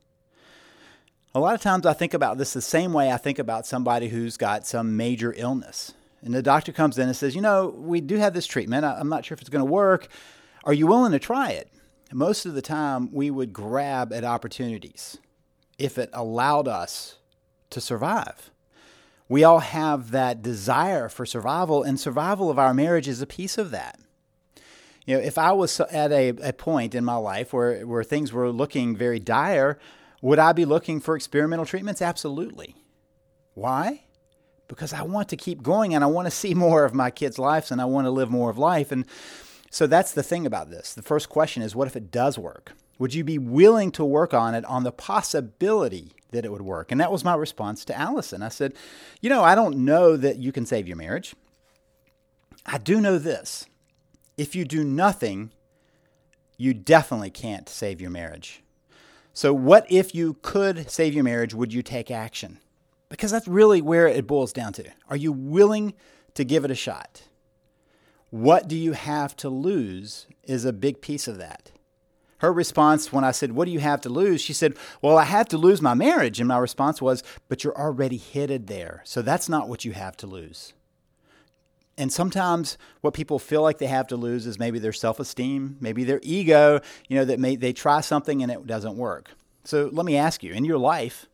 A 1.36 1.40
lot 1.40 1.54
of 1.54 1.62
times 1.62 1.86
I 1.86 1.94
think 1.94 2.16
about 2.16 2.40
this 2.40 2.54
the 2.54 2.62
same 2.62 2.94
way 2.94 3.12
I 3.12 3.18
think 3.18 3.38
about 3.38 3.68
somebody 3.68 4.08
who's 4.08 4.36
got 4.36 4.66
some 4.66 4.98
major 4.98 5.36
illness. 5.38 5.94
And 6.24 6.34
the 6.34 6.42
doctor 6.42 6.72
comes 6.72 6.98
in 6.98 7.08
and 7.08 7.16
says, 7.16 7.36
You 7.36 7.42
know, 7.42 7.76
we 7.78 8.02
do 8.02 8.18
have 8.18 8.34
this 8.34 8.48
treatment. 8.48 8.86
I'm 8.86 9.10
not 9.10 9.24
sure 9.24 9.36
if 9.36 9.42
it's 9.42 9.52
going 9.52 9.66
to 9.66 9.72
work. 9.72 10.08
Are 10.64 10.74
you 10.74 10.88
willing 10.88 11.12
to 11.12 11.20
try 11.20 11.52
it? 11.52 11.70
Most 12.12 12.48
of 12.48 12.56
the 12.56 12.62
time, 12.64 13.12
we 13.12 13.30
would 13.30 13.54
grab 13.54 14.12
at 14.12 14.24
opportunities 14.24 15.20
if 15.84 15.98
it 15.98 16.10
allowed 16.14 16.66
us 16.66 17.18
to 17.70 17.82
survive. 17.82 18.50
We 19.28 19.44
all 19.44 19.60
have 19.60 20.12
that 20.12 20.42
desire 20.42 21.10
for 21.10 21.26
survival, 21.26 21.84
and 21.84 22.00
survival 22.00 22.50
of 22.50 22.58
our 22.58 22.74
marriage 22.74 23.10
is 23.10 23.22
a 23.22 23.28
piece 23.28 23.58
of 23.58 23.72
that. 23.72 24.00
You 25.06 25.18
know, 25.18 25.22
if 25.22 25.38
I 25.38 25.52
was 25.52 25.78
at 25.82 26.14
a, 26.14 26.30
a 26.30 26.54
point 26.54 26.96
in 26.96 27.04
my 27.04 27.18
life 27.18 27.52
where, 27.52 27.86
where 27.86 28.04
things 28.06 28.32
were 28.32 28.50
looking 28.50 28.96
very 28.96 29.20
dire, 29.20 29.78
would 30.22 30.40
I 30.40 30.54
be 30.54 30.64
looking 30.64 31.02
for 31.02 31.18
experimental 31.18 31.66
treatments? 31.66 32.02
Absolutely. 32.02 32.76
Why? 33.54 34.06
Because 34.70 34.94
I 34.94 35.02
want 35.02 35.28
to 35.30 35.36
keep 35.36 35.62
going 35.62 35.94
and 35.94 36.02
I 36.02 36.08
want 36.08 36.28
to 36.28 36.32
see 36.32 36.54
more 36.54 36.86
of 36.86 36.94
my 36.94 37.12
kids' 37.12 37.38
lives 37.38 37.72
and 37.72 37.82
I 37.82 37.86
want 37.86 38.06
to 38.06 38.12
live 38.12 38.30
more 38.32 38.50
of 38.50 38.58
life. 38.58 38.90
And 38.94 39.06
so 39.70 39.86
that's 39.86 40.14
the 40.14 40.24
thing 40.24 40.46
about 40.46 40.70
this. 40.70 40.94
The 40.94 41.02
first 41.02 41.28
question 41.28 41.62
is 41.62 41.76
what 41.76 41.88
if 41.88 41.98
it 41.98 42.10
does 42.10 42.40
work? 42.40 42.72
Would 43.04 43.14
you 43.14 43.26
be 43.26 43.38
willing 43.38 43.92
to 43.92 44.06
work 44.06 44.34
on 44.34 44.56
it 44.56 44.64
on 44.64 44.86
the 44.86 44.92
possibility 44.94 46.14
that 46.32 46.46
it 46.46 46.52
would 46.54 46.62
work? 46.62 46.90
And 46.90 47.02
that 47.02 47.12
was 47.12 47.26
my 47.26 47.36
response 47.36 47.84
to 47.84 48.00
Allison. 48.00 48.42
I 48.42 48.48
said, 48.48 48.76
You 49.20 49.30
know, 49.30 49.44
I 49.44 49.56
don't 49.56 49.80
know 49.80 50.16
that 50.16 50.38
you 50.38 50.54
can 50.54 50.66
save 50.66 50.88
your 50.88 50.96
marriage. 50.96 51.36
I 52.66 52.78
do 52.78 53.02
know 53.02 53.18
this 53.18 53.66
if 54.38 54.56
you 54.56 54.64
do 54.64 54.86
nothing, 54.86 55.52
you 56.56 56.74
definitely 56.74 57.30
can't 57.30 57.68
save 57.68 58.00
your 58.00 58.10
marriage. 58.10 58.64
So, 59.34 59.54
what 59.54 59.86
if 59.90 60.16
you 60.16 60.38
could 60.42 60.90
save 60.90 61.14
your 61.14 61.26
marriage? 61.26 61.54
Would 61.54 61.74
you 61.74 61.84
take 61.84 62.10
action? 62.10 62.60
Because 63.10 63.32
that's 63.32 63.50
really 63.50 63.82
where 63.82 64.08
it 64.08 64.28
boils 64.28 64.54
down 64.54 64.72
to. 64.72 64.90
Are 65.10 65.18
you 65.18 65.34
willing 65.34 65.94
to 66.36 66.46
give 66.46 66.64
it 66.64 66.72
a 66.72 66.74
shot? 66.74 67.24
What 68.30 68.70
do 68.70 68.78
you 68.78 68.94
have 68.94 69.36
to 69.36 69.50
lose 69.50 70.26
is 70.46 70.64
a 70.64 70.72
big 70.72 71.02
piece 71.02 71.28
of 71.28 71.38
that. 71.40 71.74
Her 72.44 72.52
response 72.52 73.14
when 73.14 73.24
I 73.24 73.32
said, 73.32 73.54
What 73.54 73.66
do 73.66 73.72
you 73.72 73.80
have 73.80 74.02
to 74.02 74.10
lose? 74.10 74.42
She 74.42 74.52
said, 74.52 74.74
Well, 75.02 75.18
I 75.18 75.24
have 75.24 75.48
to 75.48 75.58
lose 75.58 75.82
my 75.82 75.94
marriage. 75.94 76.42
And 76.42 76.48
my 76.50 76.58
response 76.58 77.02
was, 77.02 77.24
But 77.48 77.64
you're 77.64 77.78
already 77.78 78.18
headed 78.18 78.68
there. 78.68 79.02
So 79.06 79.22
that's 79.22 79.48
not 79.48 79.70
what 79.70 79.86
you 79.86 79.94
have 79.94 80.18
to 80.18 80.28
lose. 80.28 80.74
And 81.98 82.12
sometimes 82.12 82.78
what 83.00 83.14
people 83.14 83.40
feel 83.40 83.62
like 83.62 83.78
they 83.78 83.88
have 83.88 84.08
to 84.08 84.18
lose 84.18 84.46
is 84.46 84.60
maybe 84.60 84.78
their 84.78 84.92
self 84.92 85.22
esteem, 85.22 85.78
maybe 85.80 86.04
their 86.04 86.20
ego, 86.22 86.82
you 87.08 87.18
know, 87.18 87.24
that 87.24 87.40
may, 87.40 87.56
they 87.56 87.72
try 87.72 88.02
something 88.02 88.44
and 88.44 88.52
it 88.52 88.68
doesn't 88.68 88.98
work. 88.98 89.30
So 89.64 89.90
let 89.94 90.06
me 90.06 90.18
ask 90.18 90.44
you 90.44 90.52
in 90.52 90.66
your 90.66 90.78
life, 90.78 91.28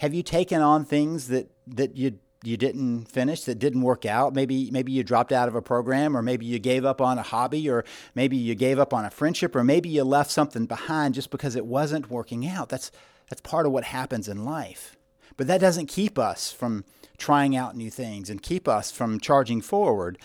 have 0.00 0.12
you 0.12 0.22
taken 0.22 0.60
on 0.60 0.84
things 0.84 1.28
that, 1.28 1.50
that 1.66 1.96
you 1.96 2.18
you 2.44 2.56
didn't 2.56 3.06
finish 3.06 3.44
that 3.44 3.58
didn't 3.58 3.82
work 3.82 4.04
out 4.04 4.34
maybe 4.34 4.70
maybe 4.70 4.92
you 4.92 5.02
dropped 5.02 5.32
out 5.32 5.48
of 5.48 5.54
a 5.54 5.62
program 5.62 6.16
or 6.16 6.22
maybe 6.22 6.46
you 6.46 6.58
gave 6.58 6.84
up 6.84 7.00
on 7.00 7.18
a 7.18 7.22
hobby 7.22 7.68
or 7.68 7.84
maybe 8.14 8.36
you 8.36 8.54
gave 8.54 8.78
up 8.78 8.92
on 8.92 9.04
a 9.04 9.10
friendship 9.10 9.56
or 9.56 9.64
maybe 9.64 9.88
you 9.88 10.04
left 10.04 10.30
something 10.30 10.66
behind 10.66 11.14
just 11.14 11.30
because 11.30 11.56
it 11.56 11.66
wasn't 11.66 12.10
working 12.10 12.46
out. 12.46 12.68
That's 12.68 12.90
that's 13.28 13.40
part 13.40 13.66
of 13.66 13.72
what 13.72 13.84
happens 13.84 14.28
in 14.28 14.44
life. 14.44 14.96
But 15.36 15.48
that 15.48 15.60
doesn't 15.60 15.86
keep 15.86 16.18
us 16.18 16.52
from 16.52 16.84
trying 17.18 17.56
out 17.56 17.76
new 17.76 17.90
things 17.90 18.30
and 18.30 18.42
keep 18.42 18.68
us 18.68 18.92
from 18.92 19.18
charging 19.18 19.60
forward 19.60 20.18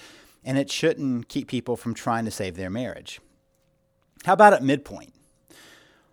and 0.44 0.58
it 0.58 0.72
shouldn't 0.72 1.30
keep 1.30 1.48
people 1.48 1.77
from 1.77 1.94
trying 1.94 2.25
to 2.25 2.32
save 2.32 2.56
their 2.56 2.70
marriage. 2.70 3.20
How 4.25 4.34
about 4.34 4.53
at 4.53 4.63
midpoint? 4.63 5.13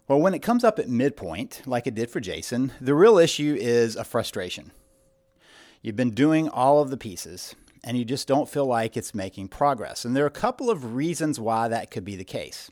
Well 0.07 0.21
when 0.21 0.33
it 0.33 0.41
comes 0.41 0.65
up 0.65 0.79
at 0.79 0.89
midpoint 0.89 1.63
like 1.67 1.87
it 1.87 1.95
did 1.95 2.11
for 2.11 2.21
jason 2.21 2.73
the 2.81 2.95
real 2.95 3.19
issue 3.19 3.55
is 3.61 3.95
a 3.95 4.05
frustration 4.05 4.73
You've 5.83 5.97
been 5.97 6.11
doing 6.11 6.49
all 6.49 6.81
of 6.81 6.91
the 6.91 6.97
pieces 6.97 7.55
and 7.85 7.97
you 7.97 8.05
just 8.05 8.27
don't 8.27 8.49
feel 8.49 8.67
like 8.67 8.97
it's 8.97 9.15
making 9.15 9.49
progress. 9.49 10.05
And 10.05 10.17
there 10.17 10.25
are 10.25 10.29
a 10.29 10.31
couple 10.31 10.71
of 10.71 10.95
reasons 10.95 11.39
why 11.39 11.69
that 11.69 11.91
could 11.91 12.05
be 12.05 12.17
the 12.17 12.25
case. 12.25 12.71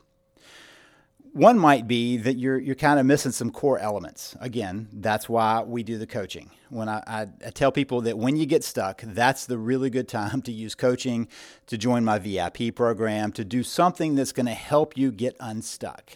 One 1.32 1.58
might 1.58 1.86
be 1.86 2.16
that 2.16 2.38
you're, 2.38 2.58
you're 2.58 2.74
kind 2.74 2.98
of 2.98 3.04
missing 3.04 3.30
some 3.30 3.50
core 3.50 3.78
elements. 3.78 4.34
Again, 4.40 4.88
that's 4.90 5.28
why 5.28 5.62
we 5.62 5.82
do 5.82 5.98
the 5.98 6.06
coaching. 6.06 6.50
When 6.70 6.88
I, 6.88 7.02
I, 7.06 7.26
I 7.46 7.50
tell 7.50 7.70
people 7.70 8.00
that 8.02 8.16
when 8.16 8.36
you 8.36 8.46
get 8.46 8.64
stuck, 8.64 9.02
that's 9.02 9.44
the 9.44 9.58
really 9.58 9.90
good 9.90 10.08
time 10.08 10.40
to 10.42 10.52
use 10.52 10.74
coaching, 10.74 11.28
to 11.66 11.76
join 11.76 12.04
my 12.04 12.18
VIP 12.18 12.74
program, 12.74 13.32
to 13.32 13.44
do 13.44 13.62
something 13.62 14.14
that's 14.14 14.32
going 14.32 14.46
to 14.46 14.54
help 14.54 14.96
you 14.96 15.12
get 15.12 15.36
unstuck. 15.38 16.12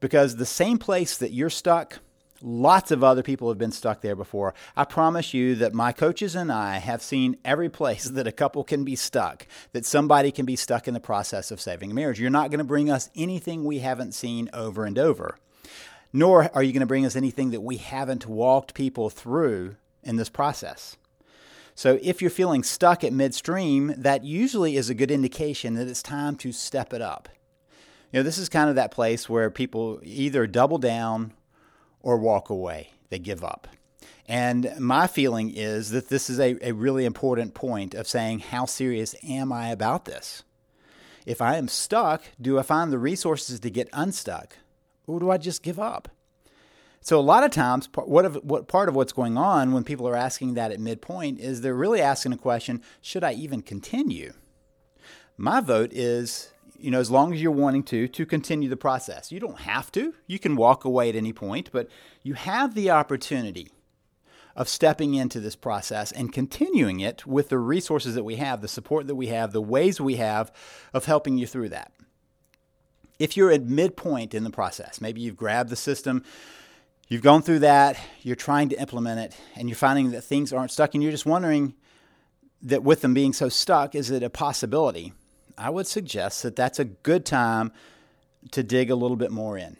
Because 0.00 0.36
the 0.36 0.46
same 0.46 0.78
place 0.78 1.16
that 1.16 1.32
you're 1.32 1.48
stuck, 1.48 2.00
Lots 2.46 2.90
of 2.90 3.02
other 3.02 3.22
people 3.22 3.48
have 3.48 3.56
been 3.56 3.72
stuck 3.72 4.02
there 4.02 4.14
before. 4.14 4.52
I 4.76 4.84
promise 4.84 5.32
you 5.32 5.54
that 5.54 5.72
my 5.72 5.92
coaches 5.92 6.34
and 6.34 6.52
I 6.52 6.76
have 6.76 7.00
seen 7.00 7.38
every 7.42 7.70
place 7.70 8.04
that 8.10 8.26
a 8.26 8.32
couple 8.32 8.62
can 8.64 8.84
be 8.84 8.96
stuck, 8.96 9.46
that 9.72 9.86
somebody 9.86 10.30
can 10.30 10.44
be 10.44 10.54
stuck 10.54 10.86
in 10.86 10.92
the 10.92 11.00
process 11.00 11.50
of 11.50 11.58
saving 11.58 11.90
a 11.90 11.94
marriage. 11.94 12.20
You're 12.20 12.28
not 12.28 12.50
going 12.50 12.58
to 12.58 12.64
bring 12.64 12.90
us 12.90 13.08
anything 13.14 13.64
we 13.64 13.78
haven't 13.78 14.12
seen 14.12 14.50
over 14.52 14.84
and 14.84 14.98
over, 14.98 15.38
nor 16.12 16.50
are 16.54 16.62
you 16.62 16.74
going 16.74 16.80
to 16.80 16.86
bring 16.86 17.06
us 17.06 17.16
anything 17.16 17.50
that 17.52 17.62
we 17.62 17.78
haven't 17.78 18.26
walked 18.26 18.74
people 18.74 19.08
through 19.08 19.76
in 20.02 20.16
this 20.16 20.28
process. 20.28 20.98
So 21.74 21.98
if 22.02 22.20
you're 22.20 22.30
feeling 22.30 22.62
stuck 22.62 23.02
at 23.02 23.14
midstream, 23.14 23.94
that 23.96 24.22
usually 24.22 24.76
is 24.76 24.90
a 24.90 24.94
good 24.94 25.10
indication 25.10 25.74
that 25.74 25.88
it's 25.88 26.02
time 26.02 26.36
to 26.36 26.52
step 26.52 26.92
it 26.92 27.00
up. 27.00 27.30
You 28.12 28.20
know, 28.20 28.22
this 28.22 28.36
is 28.36 28.50
kind 28.50 28.68
of 28.68 28.76
that 28.76 28.90
place 28.90 29.30
where 29.30 29.50
people 29.50 29.98
either 30.04 30.46
double 30.46 30.76
down 30.76 31.32
or 32.04 32.18
walk 32.18 32.50
away. 32.50 32.90
They 33.08 33.18
give 33.18 33.42
up. 33.42 33.66
And 34.28 34.72
my 34.78 35.06
feeling 35.06 35.50
is 35.54 35.90
that 35.90 36.08
this 36.08 36.30
is 36.30 36.38
a, 36.38 36.56
a 36.66 36.72
really 36.72 37.04
important 37.04 37.54
point 37.54 37.94
of 37.94 38.06
saying, 38.06 38.40
how 38.40 38.66
serious 38.66 39.14
am 39.26 39.52
I 39.52 39.68
about 39.70 40.04
this? 40.04 40.44
If 41.26 41.40
I 41.40 41.56
am 41.56 41.68
stuck, 41.68 42.22
do 42.40 42.58
I 42.58 42.62
find 42.62 42.92
the 42.92 42.98
resources 42.98 43.58
to 43.60 43.70
get 43.70 43.88
unstuck? 43.92 44.56
Or 45.06 45.18
do 45.18 45.30
I 45.30 45.38
just 45.38 45.62
give 45.62 45.80
up? 45.80 46.08
So 47.00 47.18
a 47.18 47.20
lot 47.20 47.44
of 47.44 47.50
times, 47.50 47.88
what, 47.94 48.24
of, 48.24 48.36
what 48.36 48.68
part 48.68 48.88
of 48.88 48.94
what's 48.94 49.12
going 49.12 49.36
on 49.36 49.72
when 49.72 49.84
people 49.84 50.08
are 50.08 50.16
asking 50.16 50.54
that 50.54 50.72
at 50.72 50.80
midpoint 50.80 51.38
is 51.38 51.60
they're 51.60 51.74
really 51.74 52.00
asking 52.00 52.32
a 52.32 52.38
question: 52.38 52.82
Should 53.02 53.22
I 53.22 53.34
even 53.34 53.60
continue? 53.60 54.32
My 55.36 55.60
vote 55.60 55.92
is 55.92 56.53
you 56.78 56.90
know, 56.90 57.00
as 57.00 57.10
long 57.10 57.32
as 57.32 57.40
you're 57.40 57.52
wanting 57.52 57.82
to, 57.84 58.08
to 58.08 58.26
continue 58.26 58.68
the 58.68 58.76
process. 58.76 59.32
You 59.32 59.40
don't 59.40 59.60
have 59.60 59.90
to. 59.92 60.14
You 60.26 60.38
can 60.38 60.56
walk 60.56 60.84
away 60.84 61.08
at 61.08 61.16
any 61.16 61.32
point, 61.32 61.70
but 61.72 61.88
you 62.22 62.34
have 62.34 62.74
the 62.74 62.90
opportunity 62.90 63.70
of 64.56 64.68
stepping 64.68 65.14
into 65.14 65.40
this 65.40 65.56
process 65.56 66.12
and 66.12 66.32
continuing 66.32 67.00
it 67.00 67.26
with 67.26 67.48
the 67.48 67.58
resources 67.58 68.14
that 68.14 68.24
we 68.24 68.36
have, 68.36 68.60
the 68.60 68.68
support 68.68 69.06
that 69.06 69.16
we 69.16 69.26
have, 69.28 69.52
the 69.52 69.60
ways 69.60 70.00
we 70.00 70.16
have 70.16 70.52
of 70.92 71.06
helping 71.06 71.38
you 71.38 71.46
through 71.46 71.68
that. 71.68 71.92
If 73.18 73.36
you're 73.36 73.50
at 73.50 73.64
midpoint 73.64 74.34
in 74.34 74.44
the 74.44 74.50
process, 74.50 75.00
maybe 75.00 75.20
you've 75.20 75.36
grabbed 75.36 75.70
the 75.70 75.76
system, 75.76 76.24
you've 77.08 77.22
gone 77.22 77.42
through 77.42 77.60
that, 77.60 77.96
you're 78.22 78.36
trying 78.36 78.68
to 78.68 78.80
implement 78.80 79.20
it, 79.20 79.36
and 79.56 79.68
you're 79.68 79.76
finding 79.76 80.12
that 80.12 80.22
things 80.22 80.52
aren't 80.52 80.70
stuck, 80.70 80.94
and 80.94 81.02
you're 81.02 81.12
just 81.12 81.26
wondering 81.26 81.74
that 82.62 82.82
with 82.82 83.02
them 83.02 83.14
being 83.14 83.32
so 83.32 83.48
stuck, 83.48 83.94
is 83.94 84.10
it 84.10 84.22
a 84.22 84.30
possibility? 84.30 85.12
I 85.56 85.70
would 85.70 85.86
suggest 85.86 86.42
that 86.42 86.56
that's 86.56 86.78
a 86.78 86.84
good 86.84 87.24
time 87.24 87.72
to 88.52 88.62
dig 88.62 88.90
a 88.90 88.96
little 88.96 89.16
bit 89.16 89.30
more 89.30 89.56
in, 89.56 89.76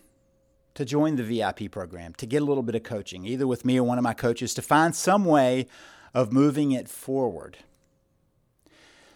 to 0.74 0.84
join 0.84 1.16
the 1.16 1.22
VIP 1.22 1.70
program, 1.70 2.14
to 2.14 2.26
get 2.26 2.42
a 2.42 2.44
little 2.44 2.62
bit 2.62 2.74
of 2.74 2.82
coaching, 2.82 3.24
either 3.24 3.46
with 3.46 3.64
me 3.64 3.78
or 3.78 3.84
one 3.84 3.98
of 3.98 4.04
my 4.04 4.14
coaches, 4.14 4.54
to 4.54 4.62
find 4.62 4.94
some 4.94 5.24
way 5.24 5.66
of 6.12 6.32
moving 6.32 6.72
it 6.72 6.88
forward. 6.88 7.58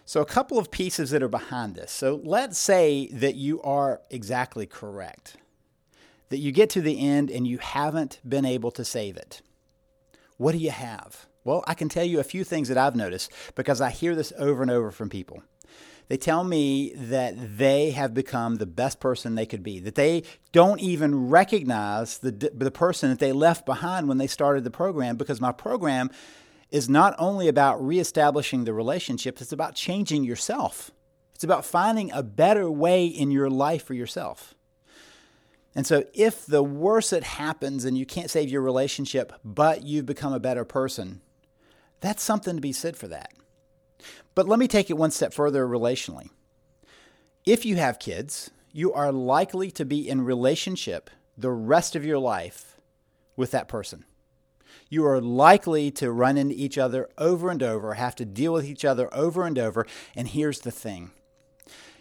So, 0.05 0.21
a 0.21 0.25
couple 0.25 0.57
of 0.57 0.71
pieces 0.71 1.11
that 1.11 1.21
are 1.21 1.29
behind 1.29 1.75
this. 1.75 1.91
So, 1.91 2.19
let's 2.23 2.57
say 2.57 3.09
that 3.13 3.35
you 3.35 3.61
are 3.61 4.01
exactly 4.09 4.65
correct, 4.65 5.37
that 6.29 6.39
you 6.39 6.51
get 6.51 6.69
to 6.71 6.81
the 6.81 6.99
end 6.99 7.29
and 7.29 7.47
you 7.47 7.59
haven't 7.59 8.19
been 8.27 8.45
able 8.45 8.71
to 8.71 8.83
save 8.83 9.17
it. 9.17 9.41
What 10.37 10.53
do 10.53 10.57
you 10.57 10.71
have? 10.71 11.27
Well, 11.43 11.63
I 11.67 11.73
can 11.73 11.89
tell 11.89 12.03
you 12.03 12.19
a 12.19 12.23
few 12.23 12.43
things 12.43 12.69
that 12.69 12.77
I've 12.77 12.95
noticed 12.95 13.31
because 13.55 13.81
I 13.81 13.91
hear 13.91 14.15
this 14.15 14.33
over 14.37 14.61
and 14.61 14.71
over 14.71 14.91
from 14.91 15.09
people. 15.09 15.43
They 16.09 16.17
tell 16.17 16.43
me 16.43 16.91
that 16.95 17.57
they 17.57 17.91
have 17.91 18.15
become 18.15 18.55
the 18.55 18.65
best 18.65 18.99
person 18.99 19.35
they 19.35 19.45
could 19.45 19.61
be, 19.61 19.79
that 19.79 19.93
they 19.93 20.23
don't 20.51 20.81
even 20.81 21.29
recognize 21.29 22.17
the, 22.17 22.31
the 22.31 22.71
person 22.71 23.11
that 23.11 23.19
they 23.19 23.31
left 23.31 23.63
behind 23.63 24.09
when 24.09 24.17
they 24.17 24.25
started 24.25 24.63
the 24.63 24.71
program 24.71 25.17
because 25.17 25.39
my 25.39 25.51
program 25.51 26.09
is 26.71 26.89
not 26.89 27.15
only 27.19 27.47
about 27.47 27.85
reestablishing 27.85 28.63
the 28.63 28.73
relationship, 28.73 29.39
it's 29.39 29.51
about 29.51 29.75
changing 29.75 30.23
yourself. 30.23 30.89
It's 31.35 31.43
about 31.43 31.63
finding 31.63 32.11
a 32.11 32.23
better 32.23 32.69
way 32.71 33.05
in 33.05 33.29
your 33.29 33.49
life 33.49 33.83
for 33.85 33.93
yourself. 33.93 34.55
And 35.75 35.85
so, 35.85 36.03
if 36.15 36.45
the 36.47 36.63
worst 36.63 37.13
it 37.13 37.23
happens 37.23 37.85
and 37.85 37.95
you 37.95 38.05
can't 38.05 38.31
save 38.31 38.49
your 38.49 38.63
relationship, 38.63 39.31
but 39.45 39.83
you've 39.83 40.07
become 40.07 40.33
a 40.33 40.39
better 40.39 40.65
person, 40.65 41.21
that's 42.01 42.23
something 42.23 42.55
to 42.55 42.61
be 42.61 42.73
said 42.73 42.97
for 42.97 43.07
that. 43.09 43.31
But 44.35 44.47
let 44.47 44.59
me 44.59 44.67
take 44.67 44.89
it 44.89 44.97
one 44.97 45.11
step 45.11 45.33
further 45.33 45.67
relationally. 45.67 46.29
If 47.45 47.65
you 47.65 47.77
have 47.77 47.99
kids, 47.99 48.51
you 48.71 48.93
are 48.93 49.11
likely 49.11 49.71
to 49.71 49.85
be 49.85 50.07
in 50.07 50.21
relationship 50.21 51.09
the 51.37 51.51
rest 51.51 51.95
of 51.95 52.05
your 52.05 52.19
life 52.19 52.77
with 53.35 53.51
that 53.51 53.67
person. 53.67 54.05
You 54.89 55.05
are 55.05 55.21
likely 55.21 55.91
to 55.91 56.11
run 56.11 56.37
into 56.37 56.55
each 56.55 56.77
other 56.77 57.09
over 57.17 57.49
and 57.49 57.61
over, 57.61 57.93
have 57.93 58.15
to 58.15 58.25
deal 58.25 58.53
with 58.53 58.65
each 58.65 58.83
other 58.83 59.13
over 59.13 59.45
and 59.45 59.57
over. 59.57 59.85
And 60.15 60.27
here's 60.27 60.59
the 60.59 60.71
thing 60.71 61.11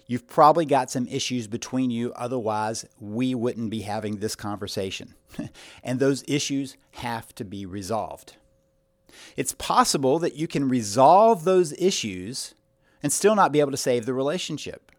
you've 0.07 0.27
probably 0.27 0.65
got 0.65 0.91
some 0.91 1.07
issues 1.07 1.47
between 1.47 1.91
you, 1.91 2.13
otherwise, 2.15 2.87
we 2.99 3.35
wouldn't 3.35 3.71
be 3.71 3.83
having 3.83 4.17
this 4.17 4.35
conversation. 4.35 5.15
and 5.85 6.01
those 6.01 6.25
issues 6.27 6.77
have 6.93 7.35
to 7.35 7.45
be 7.45 7.67
resolved. 7.67 8.37
It's 9.37 9.53
possible 9.53 10.19
that 10.19 10.37
you 10.37 10.47
can 10.47 10.69
resolve 10.69 11.45
those 11.45 11.73
issues 11.73 12.55
and 13.03 13.13
still 13.13 13.35
not 13.35 13.53
be 13.53 13.61
able 13.61 13.71
to 13.71 13.77
save 13.77 14.07
the 14.07 14.15
relationship. 14.15 14.93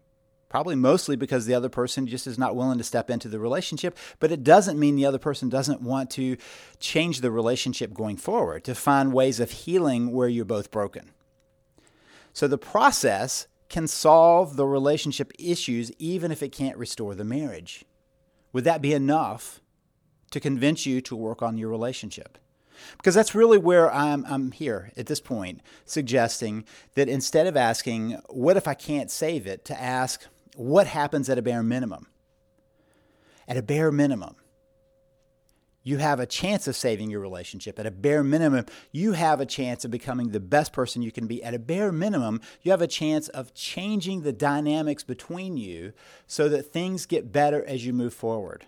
Probably 0.48 0.74
mostly 0.74 1.14
because 1.14 1.46
the 1.46 1.54
other 1.54 1.68
person 1.68 2.08
just 2.08 2.26
is 2.26 2.38
not 2.38 2.56
willing 2.56 2.78
to 2.78 2.84
step 2.84 3.08
into 3.08 3.28
the 3.28 3.38
relationship, 3.38 3.96
but 4.18 4.32
it 4.32 4.42
doesn't 4.42 4.80
mean 4.80 4.96
the 4.96 5.06
other 5.06 5.18
person 5.18 5.48
doesn't 5.48 5.80
want 5.80 6.10
to 6.10 6.36
change 6.80 7.20
the 7.20 7.30
relationship 7.30 7.94
going 7.94 8.16
forward, 8.16 8.64
to 8.64 8.74
find 8.74 9.12
ways 9.12 9.38
of 9.38 9.52
healing 9.52 10.10
where 10.10 10.28
you're 10.28 10.44
both 10.44 10.72
broken. 10.72 11.12
So 12.32 12.48
the 12.48 12.58
process 12.58 13.46
can 13.68 13.86
solve 13.86 14.56
the 14.56 14.66
relationship 14.66 15.32
issues 15.38 15.92
even 15.98 16.32
if 16.32 16.42
it 16.42 16.50
can't 16.50 16.76
restore 16.76 17.14
the 17.14 17.24
marriage. 17.24 17.84
Would 18.52 18.64
that 18.64 18.82
be 18.82 18.92
enough 18.92 19.60
to 20.32 20.40
convince 20.40 20.84
you 20.84 21.00
to 21.02 21.14
work 21.14 21.42
on 21.42 21.58
your 21.58 21.68
relationship? 21.68 22.38
Because 22.96 23.14
that's 23.14 23.34
really 23.34 23.58
where 23.58 23.92
I'm, 23.92 24.24
I'm 24.26 24.52
here 24.52 24.92
at 24.96 25.06
this 25.06 25.20
point, 25.20 25.60
suggesting 25.84 26.64
that 26.94 27.08
instead 27.08 27.46
of 27.46 27.56
asking, 27.56 28.18
what 28.28 28.56
if 28.56 28.68
I 28.68 28.74
can't 28.74 29.10
save 29.10 29.46
it, 29.46 29.64
to 29.66 29.80
ask, 29.80 30.26
what 30.56 30.86
happens 30.86 31.28
at 31.28 31.38
a 31.38 31.42
bare 31.42 31.62
minimum? 31.62 32.06
At 33.48 33.56
a 33.56 33.62
bare 33.62 33.90
minimum, 33.90 34.36
you 35.82 35.96
have 35.96 36.20
a 36.20 36.26
chance 36.26 36.68
of 36.68 36.76
saving 36.76 37.10
your 37.10 37.20
relationship. 37.20 37.78
At 37.78 37.86
a 37.86 37.90
bare 37.90 38.22
minimum, 38.22 38.66
you 38.92 39.12
have 39.12 39.40
a 39.40 39.46
chance 39.46 39.84
of 39.84 39.90
becoming 39.90 40.28
the 40.28 40.40
best 40.40 40.72
person 40.72 41.02
you 41.02 41.10
can 41.10 41.26
be. 41.26 41.42
At 41.42 41.54
a 41.54 41.58
bare 41.58 41.90
minimum, 41.90 42.42
you 42.62 42.70
have 42.70 42.82
a 42.82 42.86
chance 42.86 43.28
of 43.28 43.54
changing 43.54 44.20
the 44.22 44.32
dynamics 44.32 45.02
between 45.02 45.56
you 45.56 45.92
so 46.26 46.48
that 46.50 46.72
things 46.72 47.06
get 47.06 47.32
better 47.32 47.64
as 47.64 47.86
you 47.86 47.92
move 47.92 48.12
forward. 48.12 48.66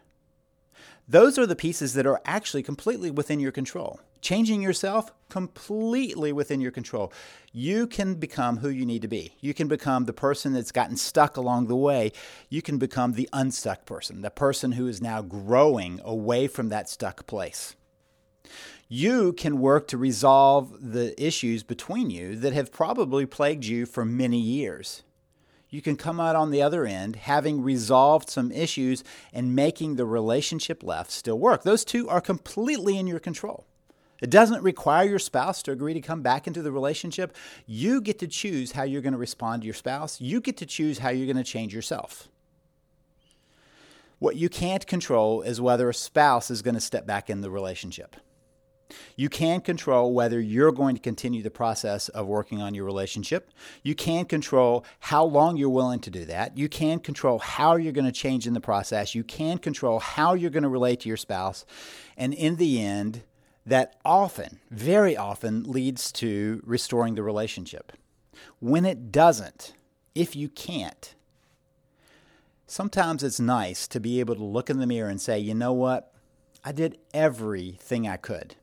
Those 1.08 1.36
are 1.38 1.46
the 1.46 1.56
pieces 1.56 1.94
that 1.94 2.06
are 2.06 2.20
actually 2.24 2.62
completely 2.62 3.10
within 3.10 3.40
your 3.40 3.52
control. 3.52 4.00
Changing 4.20 4.62
yourself, 4.62 5.12
completely 5.28 6.32
within 6.32 6.60
your 6.60 6.70
control. 6.70 7.12
You 7.52 7.88
can 7.88 8.14
become 8.14 8.58
who 8.58 8.68
you 8.68 8.86
need 8.86 9.02
to 9.02 9.08
be. 9.08 9.34
You 9.40 9.52
can 9.52 9.66
become 9.66 10.04
the 10.04 10.12
person 10.12 10.52
that's 10.52 10.70
gotten 10.70 10.96
stuck 10.96 11.36
along 11.36 11.66
the 11.66 11.76
way. 11.76 12.12
You 12.48 12.62
can 12.62 12.78
become 12.78 13.12
the 13.12 13.28
unstuck 13.32 13.84
person, 13.84 14.22
the 14.22 14.30
person 14.30 14.72
who 14.72 14.86
is 14.86 15.02
now 15.02 15.22
growing 15.22 16.00
away 16.04 16.46
from 16.46 16.68
that 16.68 16.88
stuck 16.88 17.26
place. 17.26 17.74
You 18.88 19.32
can 19.32 19.58
work 19.58 19.88
to 19.88 19.96
resolve 19.96 20.92
the 20.92 21.20
issues 21.20 21.64
between 21.64 22.10
you 22.10 22.36
that 22.36 22.52
have 22.52 22.70
probably 22.70 23.26
plagued 23.26 23.64
you 23.64 23.86
for 23.86 24.04
many 24.04 24.38
years 24.38 25.02
you 25.72 25.80
can 25.80 25.96
come 25.96 26.20
out 26.20 26.36
on 26.36 26.50
the 26.50 26.62
other 26.62 26.84
end 26.84 27.16
having 27.16 27.62
resolved 27.62 28.28
some 28.28 28.52
issues 28.52 29.02
and 29.32 29.56
making 29.56 29.96
the 29.96 30.04
relationship 30.04 30.84
left 30.84 31.10
still 31.10 31.38
work. 31.38 31.62
Those 31.62 31.82
two 31.82 32.08
are 32.10 32.20
completely 32.20 32.98
in 32.98 33.06
your 33.06 33.18
control. 33.18 33.64
It 34.20 34.28
doesn't 34.28 34.62
require 34.62 35.08
your 35.08 35.18
spouse 35.18 35.62
to 35.64 35.72
agree 35.72 35.94
to 35.94 36.00
come 36.02 36.20
back 36.20 36.46
into 36.46 36.60
the 36.60 36.70
relationship. 36.70 37.34
You 37.66 38.02
get 38.02 38.18
to 38.18 38.28
choose 38.28 38.72
how 38.72 38.82
you're 38.82 39.00
going 39.00 39.14
to 39.14 39.18
respond 39.18 39.62
to 39.62 39.66
your 39.66 39.74
spouse. 39.74 40.20
You 40.20 40.42
get 40.42 40.58
to 40.58 40.66
choose 40.66 40.98
how 40.98 41.08
you're 41.08 41.26
going 41.26 41.42
to 41.42 41.50
change 41.50 41.74
yourself. 41.74 42.28
What 44.18 44.36
you 44.36 44.50
can't 44.50 44.86
control 44.86 45.40
is 45.40 45.60
whether 45.60 45.88
a 45.88 45.94
spouse 45.94 46.50
is 46.50 46.62
going 46.62 46.74
to 46.74 46.80
step 46.80 47.06
back 47.06 47.30
in 47.30 47.40
the 47.40 47.50
relationship. 47.50 48.14
You 49.16 49.28
can 49.28 49.60
control 49.60 50.12
whether 50.12 50.40
you're 50.40 50.72
going 50.72 50.94
to 50.94 51.00
continue 51.00 51.42
the 51.42 51.50
process 51.50 52.08
of 52.10 52.26
working 52.26 52.60
on 52.60 52.74
your 52.74 52.84
relationship. 52.84 53.50
You 53.82 53.94
can 53.94 54.24
control 54.24 54.84
how 55.00 55.24
long 55.24 55.56
you're 55.56 55.68
willing 55.70 56.00
to 56.00 56.10
do 56.10 56.24
that. 56.26 56.56
You 56.56 56.68
can 56.68 56.98
control 56.98 57.38
how 57.38 57.76
you're 57.76 57.92
going 57.92 58.06
to 58.06 58.12
change 58.12 58.46
in 58.46 58.54
the 58.54 58.60
process. 58.60 59.14
You 59.14 59.24
can 59.24 59.58
control 59.58 59.98
how 59.98 60.34
you're 60.34 60.50
going 60.50 60.62
to 60.62 60.68
relate 60.68 61.00
to 61.00 61.08
your 61.08 61.16
spouse. 61.16 61.64
And 62.16 62.34
in 62.34 62.56
the 62.56 62.82
end, 62.82 63.22
that 63.64 63.96
often, 64.04 64.60
very 64.70 65.16
often, 65.16 65.64
leads 65.64 66.10
to 66.12 66.60
restoring 66.64 67.14
the 67.14 67.22
relationship. 67.22 67.92
When 68.58 68.84
it 68.84 69.12
doesn't, 69.12 69.74
if 70.14 70.34
you 70.34 70.48
can't, 70.48 71.14
sometimes 72.66 73.22
it's 73.22 73.38
nice 73.38 73.86
to 73.88 74.00
be 74.00 74.20
able 74.20 74.34
to 74.34 74.44
look 74.44 74.68
in 74.68 74.78
the 74.78 74.86
mirror 74.86 75.08
and 75.08 75.20
say, 75.20 75.38
you 75.38 75.54
know 75.54 75.72
what? 75.72 76.12
I 76.64 76.72
did 76.72 76.98
everything 77.12 78.08
I 78.08 78.16
could. 78.16 78.56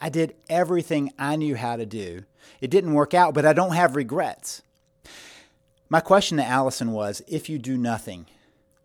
I 0.00 0.08
did 0.08 0.34
everything 0.48 1.12
I 1.18 1.36
knew 1.36 1.56
how 1.56 1.76
to 1.76 1.86
do. 1.86 2.24
It 2.60 2.70
didn't 2.70 2.94
work 2.94 3.14
out, 3.14 3.34
but 3.34 3.44
I 3.44 3.52
don't 3.52 3.74
have 3.74 3.96
regrets. 3.96 4.62
My 5.88 6.00
question 6.00 6.36
to 6.38 6.44
Allison 6.44 6.92
was 6.92 7.22
if 7.26 7.48
you 7.48 7.58
do 7.58 7.76
nothing, 7.76 8.26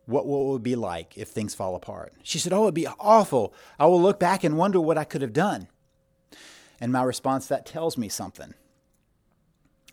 what, 0.06 0.26
what 0.26 0.46
would 0.46 0.58
it 0.58 0.64
be 0.64 0.76
like 0.76 1.18
if 1.18 1.30
things 1.30 1.54
fall 1.54 1.76
apart? 1.76 2.14
She 2.24 2.40
said, 2.40 2.54
Oh, 2.54 2.64
it'd 2.64 2.74
be 2.74 2.88
awful. 3.00 3.54
I 3.80 3.86
will 3.86 4.02
look 4.02 4.20
back 4.20 4.44
and 4.44 4.58
wonder 4.58 4.80
what 4.80 4.98
I 4.98 5.04
could 5.04 5.22
have 5.22 5.34
done. 5.34 5.68
And 6.80 6.92
my 6.92 7.04
response, 7.04 7.48
that 7.48 7.66
tells 7.66 7.98
me 7.98 8.10
something. 8.10 8.54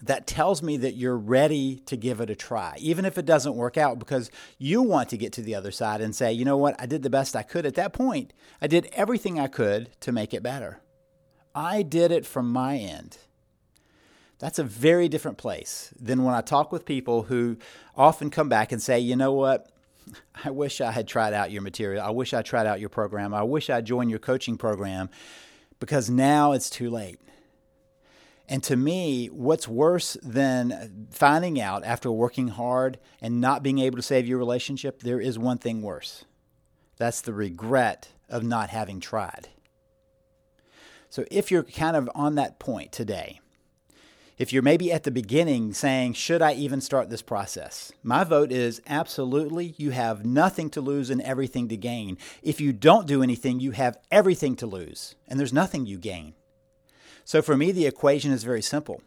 That 0.03 0.27
tells 0.27 0.62
me 0.62 0.79
that 0.79 0.97
you're 0.97 1.19
ready 1.19 1.77
to 1.87 1.97
give 1.97 2.21
it 2.21 2.31
a 2.31 2.35
try, 2.35 2.77
even 2.81 3.05
if 3.05 3.19
it 3.19 3.27
doesn't 3.27 3.55
work 3.55 3.77
out, 3.77 3.99
because 3.99 4.31
you 4.57 4.83
want 4.83 5.11
to 5.11 5.19
get 5.19 5.33
to 5.35 5.43
the 5.43 5.55
other 5.55 5.71
side 5.71 6.00
and 6.00 6.17
say, 6.17 6.33
you 6.33 6.45
know 6.45 6.57
what, 6.57 6.75
I 6.81 6.87
did 6.87 7.03
the 7.03 7.11
best 7.11 7.37
I 7.37 7.43
could 7.43 7.67
at 7.67 7.75
that 7.75 7.93
point. 7.93 8.33
I 8.62 8.67
did 8.67 8.89
everything 8.93 9.39
I 9.39 9.47
could 9.47 9.91
to 10.00 10.11
make 10.11 10.33
it 10.33 10.43
better. 10.43 10.81
I 11.54 11.83
did 11.83 12.12
it 12.12 12.26
from 12.26 12.52
my 12.52 12.76
end. 12.76 13.19
That's 14.38 14.59
a 14.59 14.64
very 14.64 15.09
different 15.09 15.37
place 15.37 15.92
than 16.00 16.25
when 16.25 16.35
I 16.35 16.40
talk 16.40 16.73
with 16.73 16.87
people 16.87 17.25
who 17.25 17.59
often 17.97 18.30
come 18.30 18.49
back 18.49 18.73
and 18.73 18.80
say, 18.80 18.99
you 18.99 19.14
know 19.14 19.33
what, 19.33 19.71
I 20.45 20.50
wish 20.50 20.80
I 20.80 20.92
had 20.92 21.07
tried 21.07 21.35
out 21.35 21.50
your 21.50 21.62
material. 21.62 22.02
I 22.02 22.11
wish 22.11 22.33
I 22.33 22.42
tried 22.42 22.66
out 22.66 22.80
your 22.80 22.88
program. 22.88 23.35
I 23.35 23.42
wish 23.42 23.69
I'd 23.69 23.85
joined 23.85 24.11
your 24.11 24.19
coaching 24.19 24.57
program 24.57 25.11
because 25.78 26.09
now 26.09 26.52
it's 26.52 26.71
too 26.71 26.90
late. 26.90 27.21
And 28.49 28.64
to 28.64 28.76
me, 28.76 29.28
what's 29.28 29.69
worse 29.69 30.16
than 30.23 31.07
finding 31.12 31.61
out 31.61 31.85
after 31.85 32.11
working 32.11 32.49
hard 32.49 32.99
and 33.21 33.40
not 33.40 33.62
being 33.62 33.78
able 33.78 33.97
to 33.97 34.02
save 34.02 34.26
your 34.26 34.38
relationship, 34.38 35.02
there 35.02 35.21
is 35.21 35.38
one 35.38 35.59
thing 35.59 35.83
worse. 35.83 36.25
That's 36.97 37.21
the 37.21 37.33
regret 37.33 38.09
of 38.28 38.42
not 38.42 38.71
having 38.71 38.99
tried. 38.99 39.49
So 41.11 41.25
if 41.31 41.50
you're 41.50 41.64
kind 41.64 41.97
of 41.97 42.09
on 42.14 42.37
that 42.37 42.59
point 42.61 42.93
today, 42.93 43.40
if 44.38 44.52
you're 44.55 44.62
maybe 44.62 44.90
at 44.90 45.02
the 45.02 45.11
beginning 45.11 45.75
saying, 45.75 46.14
Should 46.14 46.40
I 46.40 46.55
even 46.55 46.81
start 46.81 47.11
this 47.11 47.21
process? 47.21 47.93
My 48.02 48.25
vote 48.25 48.50
is 48.50 48.81
absolutely. 48.87 49.75
You 49.76 49.90
have 49.90 50.25
nothing 50.25 50.71
to 50.71 50.81
lose 50.81 51.11
and 51.11 51.21
everything 51.21 51.69
to 51.69 51.76
gain. 51.76 52.17
If 52.43 52.61
you 52.61 52.73
don't 52.73 53.07
do 53.07 53.23
anything, 53.23 53.61
you 53.61 53.73
have 53.73 53.99
everything 54.11 54.57
to 54.57 54.67
lose, 54.67 55.17
and 55.29 55.38
there's 55.38 55.52
nothing 55.52 55.85
you 55.85 55.99
gain. 55.99 56.33
So 57.25 57.43
for 57.43 57.57
me, 57.57 57.71
the 57.71 57.87
equation 57.87 58.33
is 58.33 58.45
very 58.45 58.62
simple. 58.62 59.02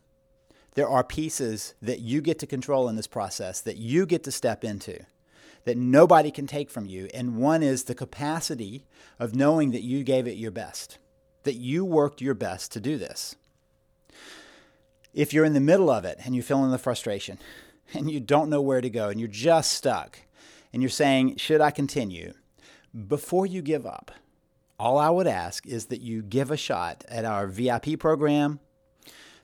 There 0.76 0.90
are 0.90 1.04
pieces 1.04 1.74
that 1.82 2.02
you 2.02 2.22
get 2.22 2.38
to 2.40 2.48
control 2.48 2.90
in 2.90 2.96
this 2.96 3.08
process, 3.08 3.62
that 3.62 3.78
you 3.78 4.06
get 4.06 4.24
to 4.26 4.32
step 4.32 4.64
into, 4.64 5.06
that 5.66 5.78
nobody 5.78 6.32
can 6.32 6.48
take 6.48 6.70
from 6.70 6.86
you. 6.86 7.10
And 7.14 7.38
one 7.38 7.64
is 7.64 7.86
the 7.86 7.96
capacity 7.96 8.86
of 9.20 9.36
knowing 9.36 9.72
that 9.72 9.84
you 9.84 10.04
gave 10.04 10.28
it 10.28 10.38
your 10.38 10.52
best, 10.52 10.98
that 11.44 11.56
you 11.56 11.86
worked 11.86 12.22
your 12.22 12.34
best 12.34 12.72
to 12.72 12.80
do 12.80 12.98
this 12.98 13.36
if 15.14 15.32
you're 15.34 15.46
in 15.46 15.54
the 15.54 15.60
middle 15.60 15.90
of 15.90 16.06
it 16.06 16.20
and 16.26 16.36
you're 16.36 16.44
feeling 16.44 16.72
the 16.72 16.78
frustration 16.78 17.38
and 17.94 18.10
you 18.10 18.20
don't 18.20 18.50
know 18.50 18.62
where 18.62 18.82
to 18.82 18.90
go 18.90 19.10
and 19.10 19.20
you're 19.20 19.30
just 19.30 19.72
stuck 19.72 20.20
and 20.72 20.82
you're 20.82 20.90
saying, 20.90 21.38
Should 21.38 21.62
I 21.62 21.72
continue? 21.72 22.34
Before 23.08 23.46
you 23.46 23.62
give 23.62 23.86
up, 23.86 24.12
all 24.80 24.98
I 24.98 25.10
would 25.10 25.28
ask 25.28 25.66
is 25.66 25.88
that 25.88 26.02
you 26.02 26.22
give 26.22 26.52
a 26.52 26.58
shot 26.58 27.04
at 27.08 27.26
our 27.26 27.48
VIP 27.48 28.00
program. 28.00 28.60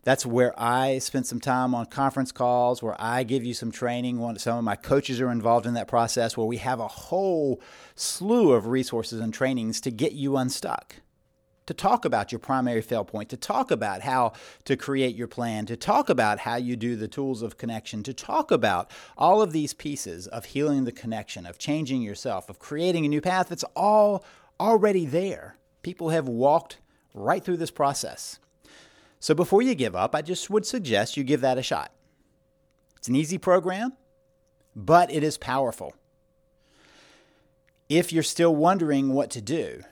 That's 0.04 0.26
where 0.26 0.60
I 0.60 1.00
spend 1.00 1.28
some 1.28 1.40
time 1.40 1.76
on 1.76 1.86
conference 1.88 2.32
calls, 2.32 2.82
where 2.82 2.96
I 3.00 3.24
give 3.24 3.44
you 3.44 3.54
some 3.54 3.72
training. 3.72 4.38
Some 4.38 4.58
of 4.58 4.64
my 4.64 4.76
coaches 4.76 5.20
are 5.20 5.32
involved 5.32 5.66
in 5.66 5.74
that 5.74 5.88
process, 5.88 6.38
where 6.38 6.48
we 6.48 6.58
have 6.58 6.80
a 6.80 6.88
whole 6.88 7.62
slew 7.96 8.54
of 8.54 8.68
resources 8.68 9.20
and 9.20 9.34
trainings 9.34 9.82
to 9.82 9.92
get 9.92 10.14
you 10.14 10.38
unstuck 10.38 10.96
to 11.70 11.74
talk 11.76 12.04
about 12.04 12.32
your 12.32 12.40
primary 12.40 12.82
fail 12.82 13.06
point, 13.06 13.30
to 13.30 13.38
talk 13.38 13.70
about 13.70 14.02
how 14.02 14.34
to 14.66 14.76
create 14.76 15.16
your 15.16 15.28
plan, 15.28 15.68
to 15.68 15.78
talk 15.78 16.10
about 16.10 16.40
how 16.40 16.56
you 16.56 16.76
do 16.76 16.96
the 16.96 17.08
tools 17.08 17.44
of 17.44 17.60
connection, 17.60 18.02
to 18.02 18.12
talk 18.12 18.50
about 18.50 18.90
all 19.16 19.40
of 19.40 19.52
these 19.52 19.76
pieces 19.76 20.26
of 20.26 20.46
healing 20.46 20.86
the 20.86 20.92
connection, 20.92 21.46
of 21.46 21.60
changing 21.60 22.02
yourself, 22.02 22.50
of 22.50 22.58
creating 22.58 23.06
a 23.06 23.08
new 23.08 23.22
path. 23.22 23.52
It's 23.52 23.64
all 23.76 24.26
already 24.60 25.06
there. 25.06 25.58
People 25.84 26.10
have 26.10 26.28
walked 26.28 26.80
right 27.14 27.46
through 27.46 27.58
this 27.58 27.70
process. 27.70 28.40
So 29.20 29.36
before 29.36 29.62
you 29.62 29.76
give 29.76 29.96
up, 29.96 30.16
I 30.16 30.24
just 30.24 30.50
would 30.50 30.66
suggest 30.66 31.18
you 31.18 31.24
give 31.24 31.42
that 31.42 31.60
a 31.60 31.64
shot. 31.64 31.92
It's 32.98 33.08
an 33.08 33.16
easy 33.16 33.38
program, 33.38 33.94
but 34.76 35.12
it 35.12 35.22
is 35.22 35.38
powerful. 35.38 35.94
If 37.90 38.12
you're 38.12 38.24
still 38.24 38.56
wondering 38.56 39.14
what 39.14 39.30
to 39.30 39.42
do, 39.42 39.84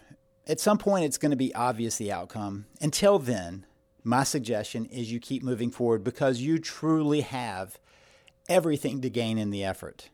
at 0.47 0.59
some 0.59 0.77
point, 0.77 1.05
it's 1.05 1.17
going 1.17 1.31
to 1.31 1.35
be 1.35 1.53
obvious 1.53 1.97
the 1.97 2.11
outcome. 2.11 2.65
Until 2.81 3.19
then, 3.19 3.65
my 4.03 4.23
suggestion 4.23 4.85
is 4.85 5.11
you 5.11 5.19
keep 5.19 5.43
moving 5.43 5.69
forward 5.69 6.03
because 6.03 6.39
you 6.39 6.57
truly 6.57 7.21
have 7.21 7.77
everything 8.47 9.01
to 9.01 9.09
gain 9.09 9.37
in 9.37 9.51
the 9.51 9.63
effort. 9.63 10.09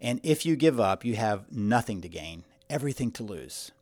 And 0.00 0.20
if 0.22 0.44
you 0.44 0.56
give 0.56 0.78
up, 0.78 1.04
you 1.04 1.16
have 1.16 1.50
nothing 1.50 2.02
to 2.02 2.08
gain, 2.08 2.44
everything 2.68 3.10
to 3.12 3.22
lose. 3.22 3.72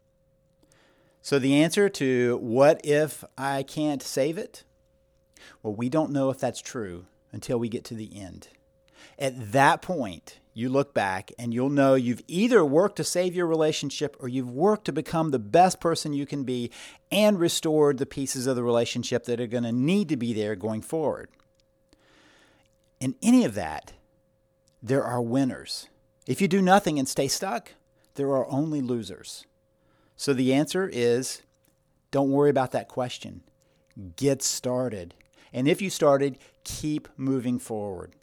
So, 1.22 1.38
the 1.38 1.60
answer 1.60 1.88
to 1.90 2.38
what 2.38 2.80
if 2.84 3.24
I 3.36 3.62
can't 3.62 4.02
save 4.02 4.38
it? 4.38 4.64
Well, 5.62 5.74
we 5.74 5.88
don't 5.88 6.12
know 6.12 6.30
if 6.30 6.38
that's 6.38 6.60
true 6.60 7.06
until 7.32 7.58
we 7.58 7.68
get 7.68 7.84
to 7.86 7.94
the 7.94 8.18
end. 8.18 8.48
At 9.18 9.52
that 9.52 9.82
point, 9.82 10.38
you 10.60 10.68
look 10.68 10.94
back 10.94 11.32
and 11.38 11.54
you'll 11.54 11.70
know 11.70 11.94
you've 11.94 12.22
either 12.28 12.64
worked 12.64 12.96
to 12.96 13.04
save 13.04 13.34
your 13.34 13.46
relationship 13.46 14.16
or 14.20 14.28
you've 14.28 14.50
worked 14.50 14.84
to 14.84 14.92
become 14.92 15.30
the 15.30 15.38
best 15.38 15.80
person 15.80 16.12
you 16.12 16.26
can 16.26 16.44
be 16.44 16.70
and 17.10 17.40
restored 17.40 17.98
the 17.98 18.06
pieces 18.06 18.46
of 18.46 18.56
the 18.56 18.62
relationship 18.62 19.24
that 19.24 19.40
are 19.40 19.46
going 19.46 19.64
to 19.64 19.72
need 19.72 20.08
to 20.08 20.16
be 20.16 20.32
there 20.32 20.54
going 20.54 20.82
forward. 20.82 21.30
In 23.00 23.14
any 23.22 23.44
of 23.44 23.54
that, 23.54 23.92
there 24.82 25.02
are 25.02 25.22
winners. 25.22 25.88
If 26.26 26.40
you 26.40 26.48
do 26.48 26.60
nothing 26.60 26.98
and 26.98 27.08
stay 27.08 27.28
stuck, 27.28 27.72
there 28.14 28.28
are 28.28 28.46
only 28.50 28.82
losers. 28.82 29.46
So 30.16 30.34
the 30.34 30.52
answer 30.52 30.88
is 30.92 31.42
don't 32.10 32.30
worry 32.30 32.50
about 32.50 32.72
that 32.72 32.88
question. 32.88 33.42
Get 34.16 34.42
started. 34.42 35.14
And 35.52 35.66
if 35.66 35.80
you 35.80 35.90
started, 35.90 36.38
keep 36.64 37.08
moving 37.16 37.58
forward. 37.58 38.14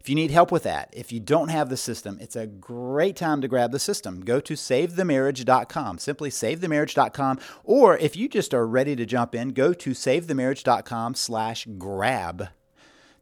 If 0.00 0.08
you 0.08 0.14
need 0.14 0.30
help 0.30 0.52
with 0.52 0.64
that, 0.64 0.90
if 0.92 1.12
you 1.12 1.20
don't 1.20 1.48
have 1.48 1.68
the 1.68 1.76
system, 1.76 2.18
it's 2.20 2.36
a 2.36 2.46
great 2.46 3.16
time 3.16 3.40
to 3.40 3.48
grab 3.48 3.72
the 3.72 3.78
system. 3.78 4.20
Go 4.20 4.40
to 4.40 4.54
savethemarriage.com, 4.54 5.98
simply 5.98 6.30
savethemarriage.com, 6.30 7.40
or 7.64 7.96
if 7.98 8.16
you 8.16 8.28
just 8.28 8.52
are 8.52 8.66
ready 8.66 8.96
to 8.96 9.06
jump 9.06 9.34
in, 9.34 9.50
go 9.50 9.72
to 9.72 9.90
savethemarriage.com 9.90 11.14
slash 11.14 11.66
grab. 11.78 12.48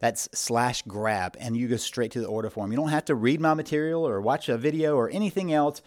That's 0.00 0.28
slash 0.32 0.82
grab, 0.82 1.36
and 1.38 1.56
you 1.56 1.68
go 1.68 1.76
straight 1.76 2.10
to 2.12 2.20
the 2.20 2.26
order 2.26 2.50
form. 2.50 2.72
You 2.72 2.76
don't 2.76 2.88
have 2.88 3.04
to 3.04 3.14
read 3.14 3.40
my 3.40 3.54
material 3.54 4.06
or 4.06 4.20
watch 4.20 4.48
a 4.48 4.58
video 4.58 4.96
or 4.96 5.08
anything 5.10 5.52
else 5.52 5.80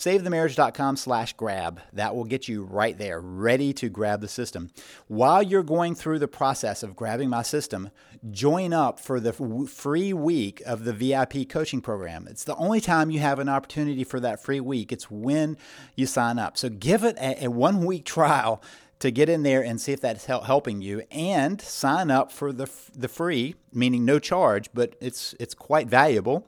savethemarriage.com 0.00 0.96
slash 0.96 1.34
grab. 1.34 1.80
That 1.92 2.16
will 2.16 2.24
get 2.24 2.48
you 2.48 2.64
right 2.64 2.96
there, 2.96 3.20
ready 3.20 3.74
to 3.74 3.90
grab 3.90 4.22
the 4.22 4.28
system. 4.28 4.70
While 5.08 5.42
you're 5.42 5.62
going 5.62 5.94
through 5.94 6.20
the 6.20 6.28
process 6.28 6.82
of 6.82 6.96
grabbing 6.96 7.28
my 7.28 7.42
system, 7.42 7.90
join 8.30 8.72
up 8.72 8.98
for 8.98 9.20
the 9.20 9.32
free 9.32 10.14
week 10.14 10.62
of 10.64 10.84
the 10.84 10.94
VIP 10.94 11.48
coaching 11.50 11.82
program. 11.82 12.26
It's 12.30 12.44
the 12.44 12.56
only 12.56 12.80
time 12.80 13.10
you 13.10 13.20
have 13.20 13.38
an 13.38 13.50
opportunity 13.50 14.02
for 14.02 14.20
that 14.20 14.42
free 14.42 14.60
week. 14.60 14.90
It's 14.90 15.10
when 15.10 15.58
you 15.94 16.06
sign 16.06 16.38
up. 16.38 16.56
So 16.56 16.70
give 16.70 17.04
it 17.04 17.18
a, 17.18 17.44
a 17.44 17.50
one 17.50 17.84
week 17.84 18.06
trial 18.06 18.62
to 19.00 19.10
get 19.10 19.28
in 19.28 19.42
there 19.42 19.62
and 19.62 19.80
see 19.80 19.92
if 19.92 20.00
that's 20.00 20.26
helping 20.26 20.80
you 20.80 21.02
and 21.10 21.60
sign 21.60 22.10
up 22.10 22.30
for 22.30 22.52
the 22.52 22.70
the 22.94 23.08
free 23.08 23.54
meaning 23.72 24.04
no 24.04 24.18
charge 24.18 24.68
but 24.74 24.94
it's 25.00 25.34
it's 25.40 25.54
quite 25.54 25.88
valuable 25.88 26.46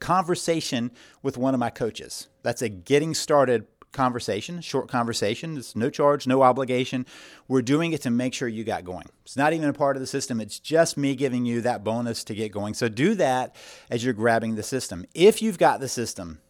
conversation 0.00 0.90
with 1.22 1.38
one 1.38 1.54
of 1.54 1.60
my 1.60 1.70
coaches. 1.70 2.28
That's 2.42 2.62
a 2.62 2.68
getting 2.68 3.14
started 3.14 3.66
conversation, 3.92 4.60
short 4.60 4.88
conversation. 4.88 5.56
It's 5.56 5.74
no 5.74 5.90
charge, 5.90 6.26
no 6.26 6.42
obligation. 6.42 7.06
We're 7.48 7.62
doing 7.62 7.92
it 7.92 8.02
to 8.02 8.10
make 8.10 8.34
sure 8.34 8.48
you 8.48 8.64
got 8.64 8.84
going. 8.84 9.06
It's 9.24 9.36
not 9.36 9.52
even 9.52 9.68
a 9.68 9.72
part 9.72 9.96
of 9.96 10.00
the 10.00 10.06
system. 10.06 10.40
It's 10.40 10.58
just 10.58 10.96
me 10.96 11.14
giving 11.14 11.44
you 11.44 11.60
that 11.62 11.84
bonus 11.84 12.24
to 12.24 12.34
get 12.34 12.52
going. 12.52 12.74
So 12.74 12.88
do 12.88 13.14
that 13.16 13.56
as 13.90 14.04
you're 14.04 14.14
grabbing 14.14 14.54
the 14.54 14.62
system. 14.62 15.04
If 15.14 15.42
you've 15.42 15.58
got 15.58 15.80
the 15.80 15.88
system, 15.88 16.40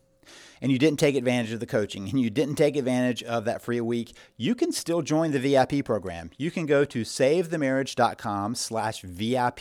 and 0.63 0.71
you 0.71 0.79
didn't 0.79 0.99
take 0.99 1.17
advantage 1.17 1.53
of 1.53 1.61
the 1.61 1.67
coaching 1.67 2.09
and 2.11 2.21
you 2.21 2.29
didn't 2.29 2.57
take 2.57 2.77
advantage 2.77 3.23
of 3.23 3.47
that 3.47 3.63
free 3.63 3.81
week, 3.81 4.15
you 4.37 4.55
can 4.55 4.73
still 4.73 5.01
join 5.01 5.31
the 5.31 5.39
VIP 5.39 5.83
program. 5.85 6.31
You 6.37 6.51
can 6.51 6.67
go 6.67 6.85
to 6.85 7.01
savethemarriage.com 7.01 8.55
slash 8.55 9.01
VIP 9.01 9.61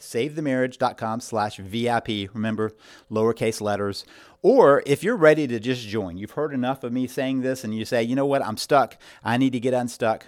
savethemarriage.com 0.00 1.20
slash 1.20 1.56
VIP. 1.58 2.34
Remember, 2.34 2.72
lowercase 3.10 3.60
letters. 3.60 4.04
Or 4.42 4.82
if 4.86 5.04
you're 5.04 5.16
ready 5.16 5.46
to 5.46 5.60
just 5.60 5.86
join, 5.86 6.16
you've 6.16 6.32
heard 6.32 6.54
enough 6.54 6.82
of 6.82 6.92
me 6.92 7.06
saying 7.06 7.42
this 7.42 7.62
and 7.62 7.74
you 7.74 7.84
say, 7.84 8.02
you 8.02 8.16
know 8.16 8.26
what, 8.26 8.44
I'm 8.44 8.56
stuck. 8.56 8.96
I 9.22 9.36
need 9.36 9.52
to 9.52 9.60
get 9.60 9.74
unstuck. 9.74 10.26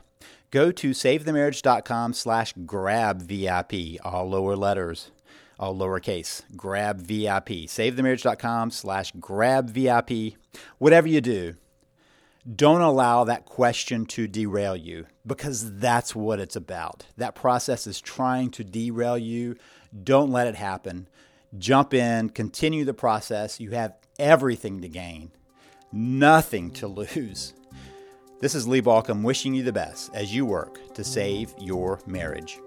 Go 0.50 0.70
to 0.70 0.90
savethemarriage.com 0.90 2.12
slash 2.12 2.52
grab 2.66 3.22
VIP, 3.22 3.98
all 4.04 4.28
lower 4.28 4.54
letters, 4.54 5.10
all 5.58 5.74
lowercase, 5.74 6.42
grab 6.54 7.00
VIP. 7.00 7.66
Savethemarriage.com 7.66 8.70
slash 8.70 9.12
grab 9.18 9.70
VIP. 9.70 10.34
Whatever 10.76 11.08
you 11.08 11.22
do, 11.22 11.54
Don't 12.50 12.80
allow 12.80 13.22
that 13.24 13.44
question 13.44 14.04
to 14.06 14.26
derail 14.26 14.76
you 14.76 15.06
because 15.24 15.76
that's 15.78 16.12
what 16.12 16.40
it's 16.40 16.56
about. 16.56 17.06
That 17.16 17.36
process 17.36 17.86
is 17.86 18.00
trying 18.00 18.50
to 18.52 18.64
derail 18.64 19.16
you. 19.16 19.56
Don't 20.02 20.32
let 20.32 20.48
it 20.48 20.56
happen. 20.56 21.06
Jump 21.56 21.94
in, 21.94 22.30
continue 22.30 22.84
the 22.84 22.94
process. 22.94 23.60
You 23.60 23.70
have 23.70 23.94
everything 24.18 24.80
to 24.80 24.88
gain, 24.88 25.30
nothing 25.92 26.72
to 26.72 26.88
lose. 26.88 27.54
This 28.40 28.56
is 28.56 28.66
Lee 28.66 28.82
Baucom 28.82 29.22
wishing 29.22 29.54
you 29.54 29.62
the 29.62 29.72
best 29.72 30.12
as 30.12 30.34
you 30.34 30.44
work 30.44 30.94
to 30.94 31.04
save 31.04 31.54
your 31.60 32.00
marriage. 32.08 32.58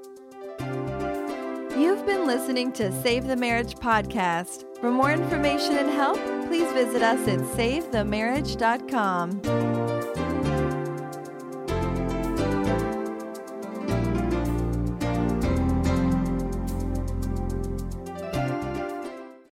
You've 1.78 2.06
been 2.06 2.26
listening 2.26 2.72
to 2.74 2.94
Save 3.02 3.28
the 3.28 3.36
Marriage 3.36 3.76
podcast. 3.76 4.64
For 4.80 4.90
more 4.90 5.12
information 5.12 5.76
and 5.76 5.90
help, 5.90 6.18
please 6.48 6.72
visit 6.74 7.02
us 7.02 7.28
at 7.28 7.40
savethemarriage.com. 7.40 9.95